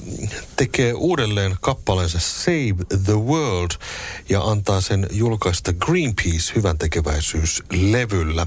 tekee 0.56 0.92
uudelleen 0.92 1.56
kappaleensa 1.60 2.18
Save 2.20 2.98
the 3.04 3.12
World 3.12 3.70
ja 4.28 4.42
antaa 4.42 4.80
sen 4.80 5.06
julkaista 5.10 5.72
Greenpeace 5.72 6.52
hyvän 6.54 6.78
tekeväisyyslevyllä. 6.78 8.46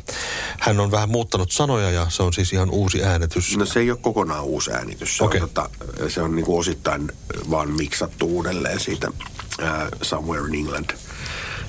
Hän 0.59 0.79
on 0.79 0.91
vähän 0.91 1.09
muuttanut 1.09 1.51
sanoja 1.51 1.91
ja 1.91 2.09
se 2.09 2.23
on 2.23 2.33
siis 2.33 2.53
ihan 2.53 2.69
uusi 2.69 3.03
äänitys. 3.03 3.57
No 3.57 3.65
se 3.65 3.79
ei 3.79 3.91
ole 3.91 3.99
kokonaan 4.01 4.43
uusi 4.43 4.71
äänitys. 4.71 5.17
Se 5.17 5.23
okay. 5.23 5.41
on, 5.41 5.49
tota, 5.49 5.69
se 6.07 6.21
on 6.21 6.35
niinku 6.35 6.57
osittain 6.57 7.11
vaan 7.49 7.71
miksattu 7.71 8.25
uudelleen 8.25 8.79
siitä 8.79 9.09
uh, 9.09 9.17
Somewhere 10.01 10.47
in 10.47 10.55
England– 10.55 10.89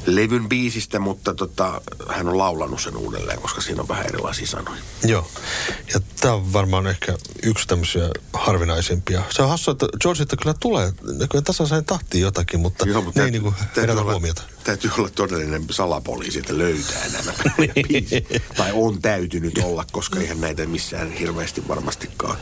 levyn 0.07 0.49
biisistä, 0.49 0.99
mutta 0.99 1.35
tota, 1.35 1.81
hän 2.09 2.29
on 2.29 2.39
laulanut 2.39 2.81
sen 2.81 2.97
uudelleen, 2.97 3.41
koska 3.41 3.61
siinä 3.61 3.83
on 3.83 3.89
vähän 3.89 4.07
erilaisia 4.07 4.47
sanoja. 4.47 4.81
Joo. 5.05 5.31
Ja 5.95 6.01
tämä 6.21 6.35
on 6.35 6.53
varmaan 6.53 6.87
ehkä 6.87 7.17
yksi 7.43 7.69
tämmöisiä 7.69 8.11
harvinaisempia. 8.33 9.23
Se 9.31 9.43
on 9.43 9.49
hassu, 9.49 9.71
että 9.71 9.87
Georgeilta 10.01 10.37
kyllä 10.37 10.55
tulee 10.61 10.93
kyllä 11.31 11.43
tasaiseen 11.45 11.85
tahtiin 11.85 12.23
jotakin, 12.23 12.61
mutta 12.61 12.89
Joo, 12.89 13.03
mutta 13.03 13.21
ne 13.21 13.25
ei 13.25 13.31
niinku 13.31 13.55
herätä 13.77 14.01
olla, 14.01 14.13
huomiota. 14.13 14.43
Täytyy 14.65 14.91
olla 14.99 15.09
todellinen 15.09 15.65
salapoliisi, 15.71 16.39
että 16.39 16.59
löytää 16.59 17.09
nämä 17.13 17.33
Tai 18.57 18.71
on 18.75 19.03
täytynyt 19.03 19.59
olla, 19.59 19.85
koska 19.93 20.21
eihän 20.21 20.41
näitä 20.41 20.67
missään 20.67 21.13
hirveästi 21.13 21.69
varmastikaan 21.69 22.37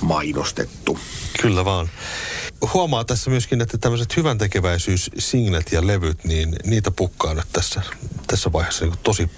mainostettu. 0.00 0.98
Kyllä 1.42 1.64
vaan 1.64 1.90
huomaa 2.74 3.04
tässä 3.04 3.30
myöskin, 3.30 3.60
että 3.60 3.78
tämmöiset 3.78 4.16
hyvän 4.16 4.38
singlet 5.18 5.72
ja 5.72 5.86
levyt, 5.86 6.24
niin 6.24 6.56
niitä 6.64 6.90
pukkaa 6.90 7.34
nyt 7.34 7.46
tässä, 7.52 7.82
tässä 8.26 8.52
vaiheessa 8.52 8.84
niin 8.84 8.98
tosi 9.02 9.30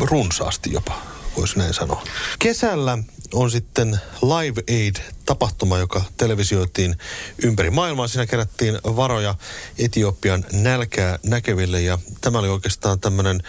runsaasti 0.00 0.72
jopa, 0.72 1.02
voisi 1.36 1.58
näin 1.58 1.74
sanoa. 1.74 2.04
Kesällä 2.38 2.98
on 3.34 3.50
sitten 3.50 4.00
Live 4.22 4.62
Aid-tapahtuma, 4.70 5.78
joka 5.78 6.02
televisioitiin 6.16 6.96
ympäri 7.42 7.70
maailmaa. 7.70 8.08
Siinä 8.08 8.26
kerättiin 8.26 8.78
varoja 8.84 9.34
Etiopian 9.78 10.44
nälkää 10.52 11.18
näkeville 11.22 11.80
ja 11.80 11.98
tämä 12.20 12.38
oli 12.38 12.48
oikeastaan 12.48 13.00
tämmöinen 13.00 13.42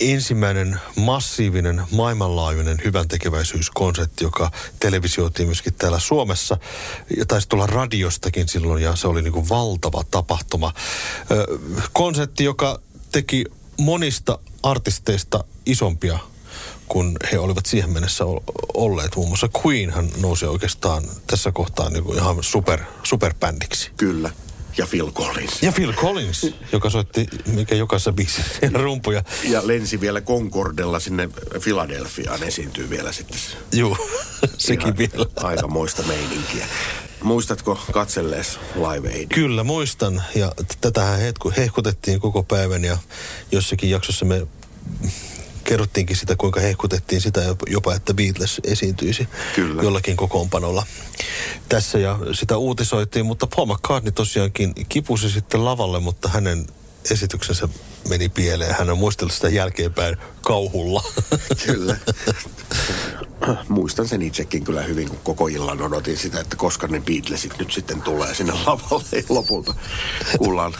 ensimmäinen 0.00 0.80
massiivinen 0.96 1.82
maailmanlaajuinen 1.90 2.78
hyvän 2.84 3.08
tekeväisyyskonsertti, 3.08 4.24
joka 4.24 4.50
televisioitiin 4.80 5.48
myöskin 5.48 5.74
täällä 5.74 5.98
Suomessa. 5.98 6.56
Ja 7.16 7.26
taisi 7.26 7.48
tulla 7.48 7.66
radiostakin 7.66 8.48
silloin 8.48 8.82
ja 8.82 8.96
se 8.96 9.08
oli 9.08 9.22
niin 9.22 9.32
kuin 9.32 9.48
valtava 9.48 10.04
tapahtuma. 10.10 10.72
konsertti, 11.92 12.44
joka 12.44 12.80
teki 13.12 13.44
monista 13.78 14.38
artisteista 14.62 15.44
isompia 15.66 16.18
kun 16.88 17.16
he 17.32 17.38
olivat 17.38 17.66
siihen 17.66 17.90
mennessä 17.90 18.24
olleet. 18.74 19.16
Muun 19.16 19.28
muassa 19.28 19.48
Queenhan 19.66 20.10
nousi 20.20 20.46
oikeastaan 20.46 21.04
tässä 21.26 21.52
kohtaa 21.52 21.90
niin 21.90 22.04
kuin 22.04 22.18
ihan 22.18 22.36
super, 22.40 22.80
superbändiksi. 23.02 23.90
Kyllä. 23.96 24.30
Ja 24.78 24.86
Phil 24.90 25.10
Collins. 25.12 25.62
Ja 25.62 25.72
Phil 25.72 25.92
Collins, 25.92 26.46
joka 26.72 26.90
soitti 26.90 27.26
mikä 27.46 27.74
jokaisessa 27.74 28.12
biisissä 28.12 28.42
rumpuja. 28.82 29.22
Ja 29.44 29.66
lensi 29.66 30.00
vielä 30.00 30.20
Concordella 30.20 31.00
sinne 31.00 31.28
Filadelfiaan 31.60 32.42
esiintyy 32.42 32.90
vielä 32.90 33.12
sitten. 33.12 33.38
Joo, 33.72 33.96
sekin 34.58 34.98
vielä. 34.98 35.26
Aika 35.36 35.66
moista 35.68 36.02
meininkiä. 36.02 36.66
Muistatko 37.22 37.80
katsellees 37.92 38.58
Live 38.74 39.08
Aid? 39.08 39.26
Kyllä 39.34 39.64
muistan 39.64 40.22
ja 40.34 40.52
tätähän 40.80 41.20
hehkutettiin 41.56 42.20
koko 42.20 42.42
päivän 42.42 42.84
ja 42.84 42.98
jossakin 43.52 43.90
jaksossa 43.90 44.24
me 44.24 44.46
kerrottiinkin 45.66 46.16
sitä, 46.16 46.36
kuinka 46.36 46.60
hehkutettiin 46.60 47.20
sitä 47.20 47.40
jopa, 47.66 47.94
että 47.94 48.14
Beatles 48.14 48.60
esiintyisi 48.64 49.28
Kyllä. 49.54 49.82
jollakin 49.82 50.16
kokoonpanolla 50.16 50.86
tässä 51.68 51.98
ja 51.98 52.18
sitä 52.32 52.56
uutisoitiin, 52.56 53.26
mutta 53.26 53.46
Paul 53.56 53.66
McCartney 53.66 54.12
tosiaankin 54.12 54.72
kipusi 54.88 55.30
sitten 55.30 55.64
lavalle, 55.64 56.00
mutta 56.00 56.28
hänen 56.28 56.66
esityksensä 57.10 57.68
meni 58.08 58.28
pieleen. 58.28 58.74
Hän 58.78 58.90
on 58.90 58.98
muistellut 58.98 59.32
sitä 59.32 59.48
jälkeenpäin 59.48 60.16
kauhulla. 60.42 61.04
Kyllä. 61.66 61.96
Muistan 63.68 64.08
sen 64.08 64.22
itsekin 64.22 64.64
kyllä 64.64 64.82
hyvin, 64.82 65.08
kun 65.08 65.18
koko 65.24 65.48
illan 65.48 65.82
odotin 65.82 66.16
sitä, 66.16 66.40
että 66.40 66.56
koska 66.56 66.86
ne 66.86 67.00
Beatlesit 67.00 67.58
nyt 67.58 67.72
sitten 67.72 68.02
tulee 68.02 68.34
sinne 68.34 68.52
lavalle 68.52 69.24
lopulta. 69.28 69.74
Kuullaan 70.38 70.74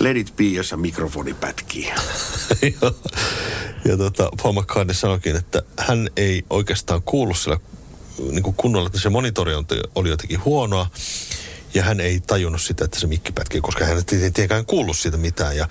Let 0.00 0.16
it 0.16 0.36
be, 0.36 0.44
jossa 0.44 0.76
mikrofoni 0.76 1.34
pätkii. 1.34 1.92
ja 3.84 3.96
tota, 3.96 4.28
Paul 4.42 4.52
McCartney 4.52 4.94
sanoikin, 4.94 5.36
että 5.36 5.62
hän 5.78 6.10
ei 6.16 6.44
oikeastaan 6.50 7.02
kuulu 7.02 7.34
sillä 7.34 7.56
niin 8.30 8.42
kuin 8.42 8.56
kunnolla, 8.56 8.86
että 8.86 9.00
se 9.00 9.08
monitori 9.08 9.52
oli 9.94 10.08
jotenkin 10.08 10.44
huonoa. 10.44 10.86
Ja 11.74 11.82
hän 11.82 12.00
ei 12.00 12.20
tajunnut 12.20 12.62
sitä, 12.62 12.84
että 12.84 13.00
se 13.00 13.06
mikki 13.06 13.32
pätkii, 13.32 13.60
koska 13.60 13.84
hän 13.84 13.96
ei 13.96 14.02
tietenkään 14.02 14.66
kuullut 14.66 14.96
siitä 14.96 15.16
mitään. 15.16 15.56
Ja 15.56 15.68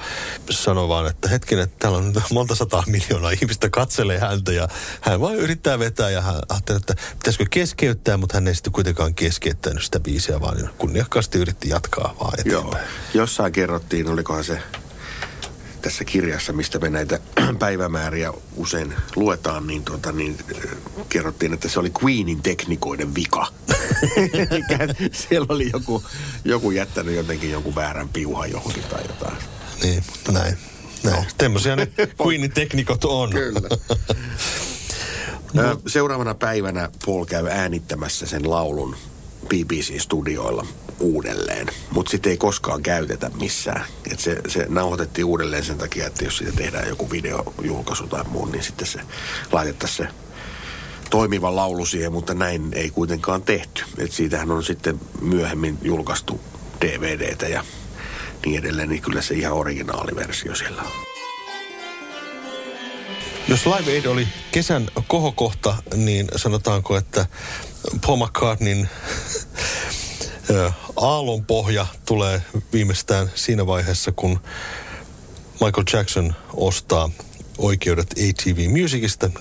sanoi 0.49 0.87
vaan, 0.87 1.07
että 1.07 1.29
hetken, 1.29 1.59
että 1.59 1.75
täällä 1.79 1.97
on 1.97 2.13
monta 2.31 2.55
sataa 2.55 2.83
miljoonaa 2.87 3.31
ihmistä 3.31 3.69
katselee 3.69 4.19
häntä. 4.19 4.51
Ja 4.51 4.67
hän 5.01 5.21
vaan 5.21 5.35
yrittää 5.35 5.79
vetää 5.79 6.09
ja 6.09 6.21
hän 6.21 6.35
ajatteli, 6.49 6.77
että 6.77 6.95
pitäisikö 7.13 7.45
keskeyttää, 7.49 8.17
mutta 8.17 8.37
hän 8.37 8.47
ei 8.47 8.55
sitten 8.55 8.73
kuitenkaan 8.73 9.15
keskeyttänyt 9.15 9.83
sitä 9.83 9.99
biisiä, 9.99 10.41
vaan 10.41 10.69
kunniakkaasti 10.77 11.37
yritti 11.37 11.69
jatkaa 11.69 12.15
vaan 12.19 12.39
eteenpäin. 12.39 12.65
Joo. 12.65 12.87
Jossain 13.13 13.51
kerrottiin, 13.51 14.09
olikohan 14.09 14.43
se 14.43 14.59
tässä 15.81 16.03
kirjassa, 16.03 16.53
mistä 16.53 16.79
me 16.79 16.89
näitä 16.89 17.19
päivämääriä 17.59 18.33
usein 18.55 18.93
luetaan, 19.15 19.67
niin, 19.67 19.83
tuota, 19.83 20.11
niin 20.11 20.37
kerrottiin, 21.09 21.53
että 21.53 21.69
se 21.69 21.79
oli 21.79 21.91
Queenin 22.03 22.41
teknikoiden 22.41 23.15
vika. 23.15 23.47
Siellä 25.11 25.47
oli 25.49 25.69
joku, 25.73 26.03
joku 26.45 26.71
jättänyt 26.71 27.15
jotenkin 27.15 27.51
jonkun 27.51 27.75
väärän 27.75 28.09
piuhan 28.09 28.51
johonkin 28.51 28.83
tai 28.83 29.01
jotain. 29.07 29.37
Niin, 29.83 30.03
mutta 30.11 30.31
näin. 30.31 30.57
näin. 31.03 31.17
No. 31.17 31.25
Tämmöisiä 31.37 31.75
ne 31.75 31.87
Queenin 32.25 32.51
teknikot 32.51 33.05
on. 33.05 33.29
Kyllä. 33.29 33.61
No. 35.53 35.81
Seuraavana 35.87 36.35
päivänä 36.35 36.89
Paul 37.05 37.25
käy 37.25 37.47
äänittämässä 37.47 38.25
sen 38.25 38.49
laulun 38.49 38.95
BBC-studioilla 39.45 40.67
uudelleen, 40.99 41.67
mutta 41.91 42.11
sitä 42.11 42.29
ei 42.29 42.37
koskaan 42.37 42.83
käytetä 42.83 43.31
missään. 43.39 43.85
Et 44.11 44.19
se, 44.19 44.37
se 44.47 44.65
nauhoitettiin 44.69 45.25
uudelleen 45.25 45.65
sen 45.65 45.77
takia, 45.77 46.07
että 46.07 46.25
jos 46.25 46.37
siitä 46.37 46.53
tehdään 46.53 46.87
joku 46.87 47.11
videojulkaisu 47.11 48.07
tai 48.07 48.23
muu, 48.23 48.45
niin 48.45 48.63
sitten 48.63 48.87
se 48.87 48.99
laitettaisiin 49.51 50.07
se 50.07 50.13
toimiva 51.09 51.55
laulu 51.55 51.85
siihen, 51.85 52.11
mutta 52.11 52.33
näin 52.33 52.69
ei 52.73 52.89
kuitenkaan 52.89 53.41
tehty. 53.41 53.83
Et 53.97 54.11
siitähän 54.11 54.51
on 54.51 54.63
sitten 54.63 54.99
myöhemmin 55.21 55.77
julkaistu 55.81 56.41
DVDtä 56.81 57.47
ja 57.47 57.63
niin 58.45 58.59
edelleen, 58.59 58.89
niin 58.89 59.01
kyllä 59.01 59.21
se 59.21 59.33
ihan 59.35 59.53
originaaliversio 59.53 60.55
siellä 60.55 60.81
on. 60.81 60.91
Jos 63.47 63.65
Live 63.65 63.91
Aid 63.91 64.05
oli 64.05 64.27
kesän 64.51 64.87
kohokohta, 65.07 65.75
niin 65.95 66.27
sanotaanko, 66.35 66.97
että 66.97 67.25
Paul 68.05 68.25
McCartneyn 68.25 68.89
aallonpohja 70.95 71.87
tulee 72.05 72.41
viimeistään 72.73 73.31
siinä 73.35 73.67
vaiheessa, 73.67 74.11
kun 74.11 74.39
Michael 75.53 75.85
Jackson 75.93 76.35
ostaa 76.53 77.09
oikeudet 77.57 78.11
ATV 78.11 78.81
Musicista 78.81 79.27
47,5 79.27 79.33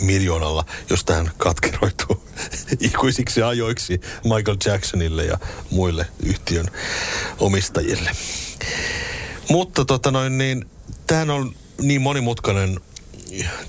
miljoonalla, 0.00 0.64
josta 0.90 1.14
hän 1.14 1.30
katkeroituu 1.38 2.28
ikuisiksi 2.80 3.42
ajoiksi 3.42 4.00
Michael 4.24 4.56
Jacksonille 4.66 5.24
ja 5.24 5.38
muille 5.70 6.06
yhtiön 6.26 6.66
omistajille. 7.38 8.10
Mutta 9.50 9.84
tota 9.84 10.10
noin, 10.10 10.38
niin, 10.38 10.64
tämähän 11.06 11.30
on 11.30 11.54
niin 11.80 12.02
monimutkainen 12.02 12.80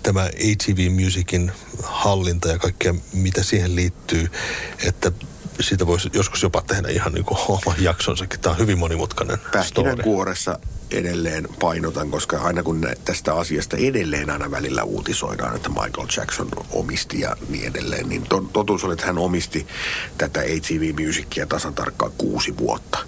tämä 0.03 0.21
ATV 0.23 0.91
Musicin 1.03 1.51
hallinta 1.83 2.47
ja 2.47 2.59
kaikkea, 2.59 2.95
mitä 3.13 3.43
siihen 3.43 3.75
liittyy, 3.75 4.31
että 4.87 5.11
siitä 5.59 5.87
voisi 5.87 6.09
joskus 6.13 6.43
jopa 6.43 6.61
tehdä 6.61 6.89
ihan 6.89 7.13
niin 7.13 7.25
kuin 7.25 7.37
oma 7.47 7.75
jaksonsakin. 7.79 8.39
Tämä 8.39 8.51
on 8.51 8.59
hyvin 8.59 8.77
monimutkainen 8.77 9.37
kuoressa 10.03 10.59
edelleen 10.91 11.47
painotan, 11.59 12.11
koska 12.11 12.37
aina 12.37 12.63
kun 12.63 12.87
tästä 13.05 13.33
asiasta 13.33 13.77
edelleen 13.77 14.29
aina 14.29 14.51
välillä 14.51 14.83
uutisoidaan, 14.83 15.55
että 15.55 15.69
Michael 15.69 16.07
Jackson 16.17 16.49
omisti 16.71 17.19
ja 17.19 17.37
niin 17.49 17.67
edelleen, 17.67 18.09
niin 18.09 18.23
totuus 18.53 18.83
oli, 18.83 18.93
että 18.93 19.05
hän 19.05 19.17
omisti 19.17 19.67
tätä 20.17 20.39
ATV 20.39 21.05
Musicia 21.05 21.45
tasan 21.45 21.73
tarkkaan 21.73 22.11
kuusi 22.17 22.57
vuotta. 22.57 22.99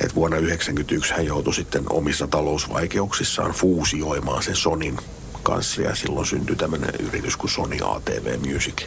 Et 0.00 0.14
vuonna 0.14 0.36
1991 0.36 1.12
hän 1.14 1.26
joutui 1.26 1.54
sitten 1.54 1.84
omissa 1.90 2.26
talousvaikeuksissaan 2.26 3.52
fuusioimaan 3.52 4.42
sen 4.42 4.56
Sonin 4.56 4.98
kanssa 5.42 5.82
ja 5.82 5.94
silloin 5.94 6.26
syntyi 6.26 6.56
tämmöinen 6.56 6.94
yritys 7.00 7.36
kuin 7.36 7.50
Sony 7.50 7.76
ATV 7.84 8.52
Music. 8.52 8.82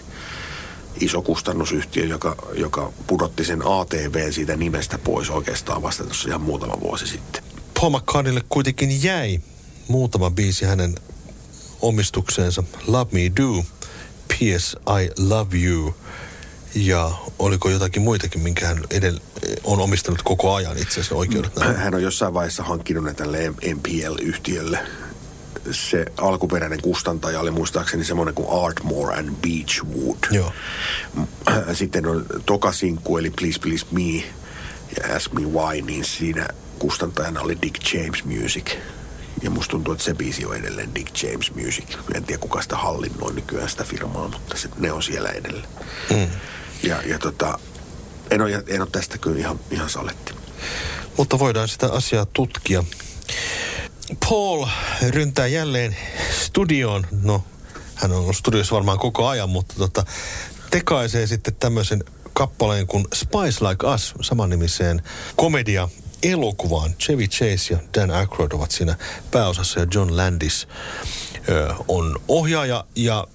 Iso 0.99 1.21
kustannusyhtiö, 1.21 2.05
joka, 2.05 2.35
joka 2.53 2.93
pudotti 3.07 3.45
sen 3.45 3.61
ATV 3.65 4.31
siitä 4.31 4.55
nimestä 4.55 4.97
pois 4.97 5.29
oikeastaan 5.29 5.81
vasta 5.81 6.03
tuossa 6.03 6.29
ihan 6.29 6.41
muutama 6.41 6.79
vuosi 6.79 7.07
sitten. 7.07 7.43
Paul 7.79 7.89
McCartneylle 7.89 8.41
kuitenkin 8.49 9.03
jäi 9.03 9.39
muutama 9.87 10.31
biisi 10.31 10.65
hänen 10.65 10.95
omistukseensa. 11.81 12.63
Love 12.87 13.11
Me 13.11 13.31
Do, 13.41 13.63
P.S. 14.27 14.75
I 15.03 15.09
Love 15.17 15.57
You 15.57 15.95
ja 16.75 17.11
oliko 17.39 17.69
jotakin 17.69 18.01
muitakin, 18.01 18.41
minkä 18.41 18.67
hän 18.67 18.83
edellä 18.89 19.21
on 19.63 19.79
omistanut 19.79 20.21
koko 20.21 20.53
ajan 20.53 20.77
itse 20.77 20.91
asiassa 20.93 21.15
oikeudet? 21.15 21.55
Näin. 21.55 21.75
Hän 21.75 21.95
on 21.95 22.03
jossain 22.03 22.33
vaiheessa 22.33 22.63
hankkinut 22.63 23.03
ne 23.03 23.13
tälle 23.13 23.49
MPL-yhtiölle 23.49 24.79
se 25.71 26.05
alkuperäinen 26.17 26.81
kustantaja 26.81 27.39
oli 27.39 27.51
muistaakseni 27.51 28.03
semmoinen 28.03 28.35
kuin 28.35 28.65
Artmore 28.65 29.15
and 29.15 29.29
Beechwood. 29.41 30.17
Joo. 30.31 30.53
Sitten 31.73 32.07
on 32.07 32.25
toka 32.45 32.71
sinkku, 32.71 33.17
eli 33.17 33.29
Please 33.29 33.59
Please 33.59 33.85
Me 33.91 34.23
ja 34.97 35.15
Ask 35.15 35.31
Me 35.31 35.41
Why, 35.41 35.81
niin 35.81 36.05
siinä 36.05 36.47
kustantajana 36.79 37.41
oli 37.41 37.57
Dick 37.61 37.93
James 37.93 38.23
Music. 38.23 38.71
Ja 39.41 39.49
musta 39.49 39.71
tuntuu, 39.71 39.93
että 39.93 40.03
se 40.05 40.13
biisi 40.13 40.45
on 40.45 40.55
edelleen 40.55 40.95
Dick 40.95 41.23
James 41.23 41.51
Music. 41.55 41.85
En 42.13 42.23
tiedä 42.23 42.39
kuka 42.39 42.61
sitä 42.61 42.77
hallinnoi 42.77 43.33
nykyään 43.33 43.69
sitä 43.69 43.83
firmaa, 43.83 44.27
mutta 44.27 44.57
se, 44.57 44.69
ne 44.77 44.91
on 44.91 45.03
siellä 45.03 45.29
edelleen. 45.29 45.69
Mm. 46.09 46.27
Ja, 46.83 47.01
ja 47.05 47.19
tota, 47.19 47.59
en 48.31 48.41
ole, 48.41 48.63
en 48.67 48.81
ole 48.81 48.89
tästä 48.91 49.17
kyllä 49.17 49.39
ihan, 49.39 49.59
ihan 49.71 49.89
saletti. 49.89 50.33
Mutta 51.17 51.39
voidaan 51.39 51.67
sitä 51.67 51.91
asiaa 51.91 52.25
tutkia. 52.33 52.83
Paul 54.29 54.65
ryntää 55.09 55.47
jälleen 55.47 55.97
studioon. 56.41 57.07
No, 57.21 57.43
hän 57.95 58.11
on 58.11 58.17
ollut 58.17 58.35
studiossa 58.37 58.75
varmaan 58.75 58.99
koko 58.99 59.27
ajan, 59.27 59.49
mutta 59.49 59.75
tota, 59.77 60.05
tekaisee 60.71 61.27
sitten 61.27 61.55
tämmöisen 61.55 62.03
kappaleen 62.33 62.87
kuin 62.87 63.05
Spice 63.13 63.65
Like 63.65 63.87
Us, 63.87 64.13
samannimiseen 64.21 65.01
komedia 65.35 65.89
elokuvaan. 66.23 66.93
Chevy 66.93 67.27
Chase 67.27 67.73
ja 67.73 67.79
Dan 67.97 68.11
Aykroyd 68.11 68.51
ovat 68.51 68.71
siinä 68.71 68.97
pääosassa 69.31 69.79
ja 69.79 69.87
John 69.93 70.17
Landis 70.17 70.67
ö, 71.49 71.73
on 71.87 72.19
ohjaaja. 72.27 72.85
Ja 72.95 73.27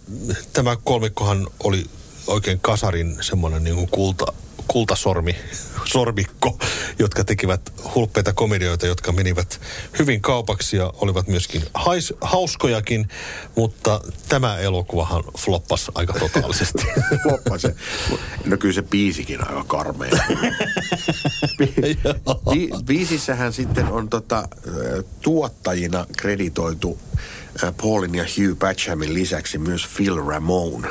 tämä 0.53 0.77
kolmikkohan 0.85 1.47
oli 1.65 1.85
oikein 2.27 2.61
kasarin 2.61 3.17
semmoinen 3.21 3.65
niin 3.65 3.89
kulta, 3.89 4.33
kultasormi, 4.69 5.37
sormikko, 5.85 6.59
jotka 6.99 7.25
tekivät 7.25 7.73
hulppeita 7.95 8.33
komedioita, 8.33 8.87
jotka 8.87 9.13
menivät 9.13 9.61
hyvin 9.99 10.21
kaupaksi 10.21 10.77
ja 10.77 10.93
olivat 10.97 11.29
myöskin 11.29 11.63
hais, 11.75 12.15
hauskojakin, 12.21 13.09
mutta 13.57 14.01
tämä 14.29 14.59
elokuvahan 14.59 15.25
floppasi 15.39 15.93
aika 15.95 16.13
totaalisesti. 16.13 16.85
floppasi. 17.23 17.69
No 18.45 18.57
kyllä 18.57 18.75
se 18.75 18.83
biisikin 18.83 19.49
aika 19.49 19.65
karmea. 19.65 20.11
Bi- 22.51 22.85
biisissähän 22.85 23.53
sitten 23.53 23.87
on 23.87 24.09
tota, 24.09 24.49
tuottajina 25.23 26.07
kreditoitu 26.17 26.99
Paulin 27.83 28.15
ja 28.15 28.25
Hugh 28.25 28.59
Patchamin 28.59 29.15
lisäksi 29.15 29.59
myös 29.59 29.87
Phil 29.97 30.17
Ramone. 30.17 30.89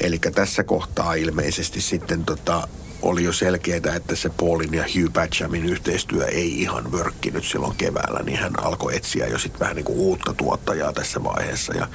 Eli 0.00 0.18
tässä 0.18 0.64
kohtaa 0.64 1.14
ilmeisesti 1.14 1.80
sitten 1.80 2.24
tota, 2.24 2.68
oli 3.02 3.24
jo 3.24 3.32
selkeää, 3.32 3.94
että 3.96 4.16
se 4.16 4.28
Paulin 4.28 4.74
ja 4.74 4.82
Hugh 4.82 5.12
Patchamin 5.12 5.64
yhteistyö 5.64 6.26
ei 6.26 6.62
ihan 6.62 6.92
vörkkinyt 6.92 7.44
silloin 7.44 7.76
keväällä, 7.76 8.20
niin 8.22 8.38
hän 8.38 8.64
alkoi 8.64 8.96
etsiä 8.96 9.26
jo 9.26 9.38
sitten 9.38 9.60
vähän 9.60 9.76
niin 9.76 9.84
kuin 9.84 9.98
uutta 9.98 10.34
tuottajaa 10.34 10.92
tässä 10.92 11.24
vaiheessa. 11.24 11.74
Ja 11.74 11.88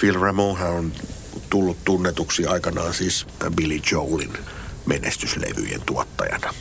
Phil 0.00 0.20
Ramonehan 0.20 0.72
on 0.72 0.92
tullut 1.50 1.84
tunnetuksi 1.84 2.46
aikanaan 2.46 2.94
siis 2.94 3.26
Billy 3.56 3.80
Joelin 3.92 4.32
menestyslevyjen 4.86 5.82
tuottajana. 5.86 6.54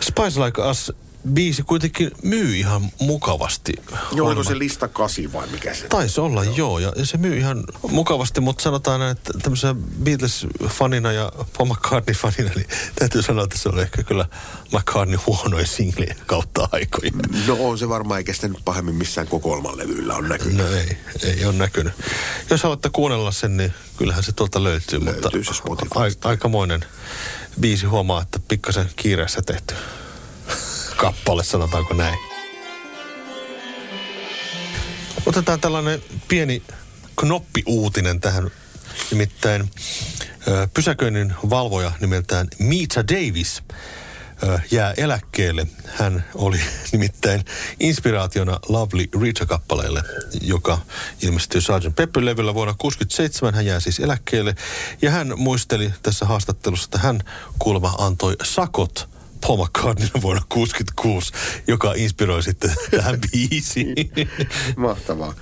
Spice 0.00 0.40
Like 0.40 0.62
Us 0.62 0.92
biisi 1.32 1.62
kuitenkin 1.62 2.10
myy 2.22 2.56
ihan 2.56 2.82
mukavasti. 3.00 3.72
Joo, 4.12 4.26
oliko 4.26 4.44
se 4.44 4.58
lista 4.58 4.88
kasi 4.88 5.32
vai 5.32 5.46
mikä 5.46 5.74
se? 5.74 5.88
Taisi 5.88 6.20
olla, 6.20 6.44
joo. 6.44 6.78
joo. 6.78 6.92
Ja 6.96 7.06
se 7.06 7.16
myy 7.16 7.36
ihan 7.38 7.64
mukavasti, 7.88 8.40
mutta 8.40 8.62
sanotaan, 8.62 9.02
että 9.10 9.32
tämmöisenä 9.42 9.74
Beatles-fanina 10.04 11.12
ja 11.12 11.32
Paul 11.58 11.68
McCartney-fanina, 11.68 12.50
niin 12.54 12.66
täytyy 12.98 13.22
sanoa, 13.22 13.44
että 13.44 13.58
se 13.58 13.68
oli 13.68 13.82
ehkä 13.82 14.02
kyllä 14.02 14.26
McCartney 14.72 15.18
huonoin 15.26 15.66
single 15.66 16.16
kautta 16.26 16.68
aikojen. 16.72 17.12
No 17.46 17.56
on 17.60 17.78
se 17.78 17.88
varmaan, 17.88 18.18
eikä 18.18 18.32
sitä 18.32 18.48
nyt 18.48 18.64
pahemmin 18.64 18.94
missään 18.94 19.26
kokoelman 19.26 19.78
levyllä 19.78 20.14
on 20.14 20.28
näkynyt. 20.28 20.56
No 20.56 20.66
ei, 20.68 20.96
ei 21.22 21.44
ole 21.44 21.54
näkynyt. 21.54 21.92
Jos 22.50 22.62
haluatte 22.62 22.90
kuunnella 22.90 23.32
sen, 23.32 23.56
niin 23.56 23.74
kyllähän 23.96 24.22
se 24.22 24.32
tuolta 24.32 24.64
löytyy. 24.64 25.04
Löytyy 25.04 25.42
mutta 25.68 25.86
se 25.90 26.18
a- 26.24 26.28
aikamoinen 26.28 26.84
biisi 27.60 27.86
huomaa, 27.86 28.22
että 28.22 28.38
pikkasen 28.48 28.90
kiireessä 28.96 29.42
tehty 29.42 29.74
kappale, 30.96 31.44
sanotaanko 31.44 31.94
näin. 31.94 32.18
Otetaan 35.26 35.60
tällainen 35.60 36.02
pieni 36.28 36.62
knoppiuutinen 37.16 38.20
tähän. 38.20 38.50
Nimittäin 39.10 39.70
pysäköinnin 40.74 41.34
valvoja 41.50 41.92
nimeltään 42.00 42.48
Mita 42.58 43.08
Davis 43.08 43.62
jää 44.70 44.94
eläkkeelle. 44.96 45.66
Hän 45.86 46.24
oli 46.34 46.60
nimittäin 46.92 47.44
inspiraationa 47.80 48.58
Lovely 48.68 49.08
Rita-kappaleelle, 49.22 50.02
joka 50.40 50.78
ilmestyi 51.22 51.60
Sgt. 51.60 51.96
Pepper-levyllä 51.96 52.54
vuonna 52.54 52.74
1967. 52.74 53.54
Hän 53.54 53.66
jää 53.66 53.80
siis 53.80 54.00
eläkkeelle 54.00 54.54
ja 55.02 55.10
hän 55.10 55.32
muisteli 55.36 55.92
tässä 56.02 56.26
haastattelussa, 56.26 56.84
että 56.84 56.98
hän 56.98 57.20
kuulemma 57.58 57.94
antoi 57.98 58.36
sakot 58.42 59.13
Paul 59.46 59.64
McCartney 59.64 60.08
vuonna 60.22 60.42
1966, 60.48 61.32
joka 61.66 61.92
inspiroi 61.96 62.42
sitten 62.42 62.74
tähän 62.90 63.18
biisiin. 63.20 63.94
Mahtavaa. 64.76 65.34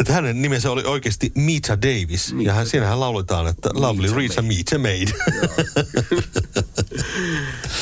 Että 0.00 0.12
hänen 0.12 0.42
nimensä 0.42 0.70
oli 0.70 0.82
oikeasti 0.82 1.32
Mita 1.34 1.82
Davis. 1.82 2.32
Mita. 2.32 2.48
Ja 2.48 2.54
hän, 2.54 2.66
siinähän 2.66 3.00
lauletaan, 3.00 3.46
että 3.46 3.68
Mita 3.68 3.80
Lovely 3.80 4.14
Rita 4.16 4.42
Mita 4.42 4.78
Made. 4.78 5.12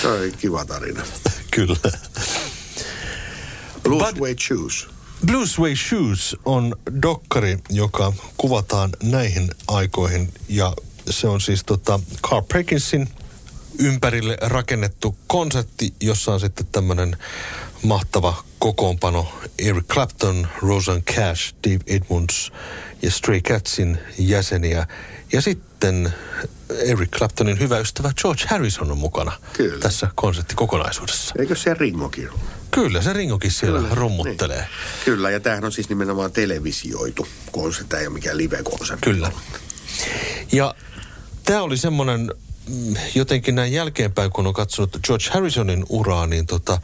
Toi 0.03 0.27
on 0.27 0.33
kiva 0.39 0.65
tarina. 0.65 1.03
Kyllä. 1.51 1.77
Blue 3.83 4.13
Suede 4.17 4.41
Shoes. 4.41 4.89
Blue 5.27 5.47
Suede 5.47 5.77
Shoes 5.77 6.37
on 6.45 6.77
dokkari, 7.03 7.59
joka 7.71 8.13
kuvataan 8.37 8.91
näihin 9.03 9.51
aikoihin. 9.69 10.33
Ja 10.49 10.73
se 11.11 11.29
on 11.29 11.41
siis 11.41 11.65
tota 11.65 12.01
Carl 12.23 12.43
Perkinsin 12.53 13.09
ympärille 13.79 14.37
rakennettu 14.41 15.17
konsertti, 15.27 15.95
jossa 16.01 16.33
on 16.33 16.41
sitten 16.41 16.67
tämmöinen 16.73 17.17
mahtava 17.83 18.45
kokoonpano. 18.59 19.33
Eric 19.59 19.87
Clapton, 19.87 20.49
Roseanne 20.63 21.03
Cash, 21.03 21.55
Dave 21.65 21.81
Edmunds 21.87 22.53
ja 23.03 23.11
Stray 23.11 23.41
Catsin 23.41 23.99
jäseniä. 24.19 24.87
Ja 25.33 25.43
sitten 25.43 26.13
Eric 26.71 27.11
Claptonin 27.11 27.61
hyvä 27.61 27.79
ystävä 27.79 28.13
George 28.23 28.45
Harrison 28.49 28.91
on 28.91 28.99
mukana 28.99 29.33
Kyllä. 29.53 29.79
tässä 29.81 30.09
konserttikokonaisuudessa. 30.15 31.35
Eikö 31.39 31.57
se 31.57 31.75
Ringokin? 31.75 32.29
Kyllä, 32.71 33.03
se 33.03 33.13
Ringokin 33.13 33.51
siellä 33.51 33.79
Kyllä, 33.79 33.95
rummuttelee. 33.95 34.57
Niin. 34.57 34.69
Kyllä, 35.05 35.31
ja 35.31 35.41
tämähän 35.41 35.65
on 35.65 35.73
siis 35.73 35.89
nimenomaan 35.89 36.33
televisioitu 36.33 37.29
konsertti, 37.53 37.89
tämä 37.89 38.01
ei 38.01 38.07
ole 38.07 38.15
mikään 38.15 38.39
live-konsertti. 38.39 39.05
Kyllä. 39.11 39.33
Ja 40.53 40.75
tämä 41.45 41.63
oli 41.63 41.77
semmoinen, 41.77 42.21
mm, 42.21 42.31
jotenkin 43.15 43.55
näin 43.55 43.73
jälkeenpäin, 43.73 44.31
kun 44.31 44.47
on 44.47 44.55
katsonut 44.55 44.99
George 45.05 45.25
Harrisonin 45.31 45.87
uraa, 45.89 46.27
niin 46.27 46.47
tota, 46.47 46.81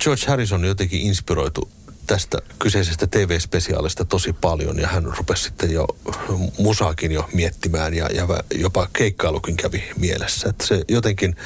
George 0.00 0.26
Harrison 0.26 0.64
jotenkin 0.64 1.00
inspiroitu 1.00 1.70
tästä 2.06 2.38
kyseisestä 2.58 3.06
TV-spesiaalista 3.06 4.04
tosi 4.04 4.32
paljon 4.32 4.78
ja 4.78 4.88
hän 4.88 5.04
rupesi 5.04 5.42
sitten 5.42 5.70
jo 5.70 5.86
musaakin 6.58 7.12
jo 7.12 7.28
miettimään 7.32 7.94
ja, 7.94 8.08
ja 8.14 8.26
jopa 8.54 8.88
keikkailukin 8.92 9.56
kävi 9.56 9.84
mielessä. 9.96 10.48
Että 10.48 10.66
se 10.66 10.84
jotenkin 10.88 11.36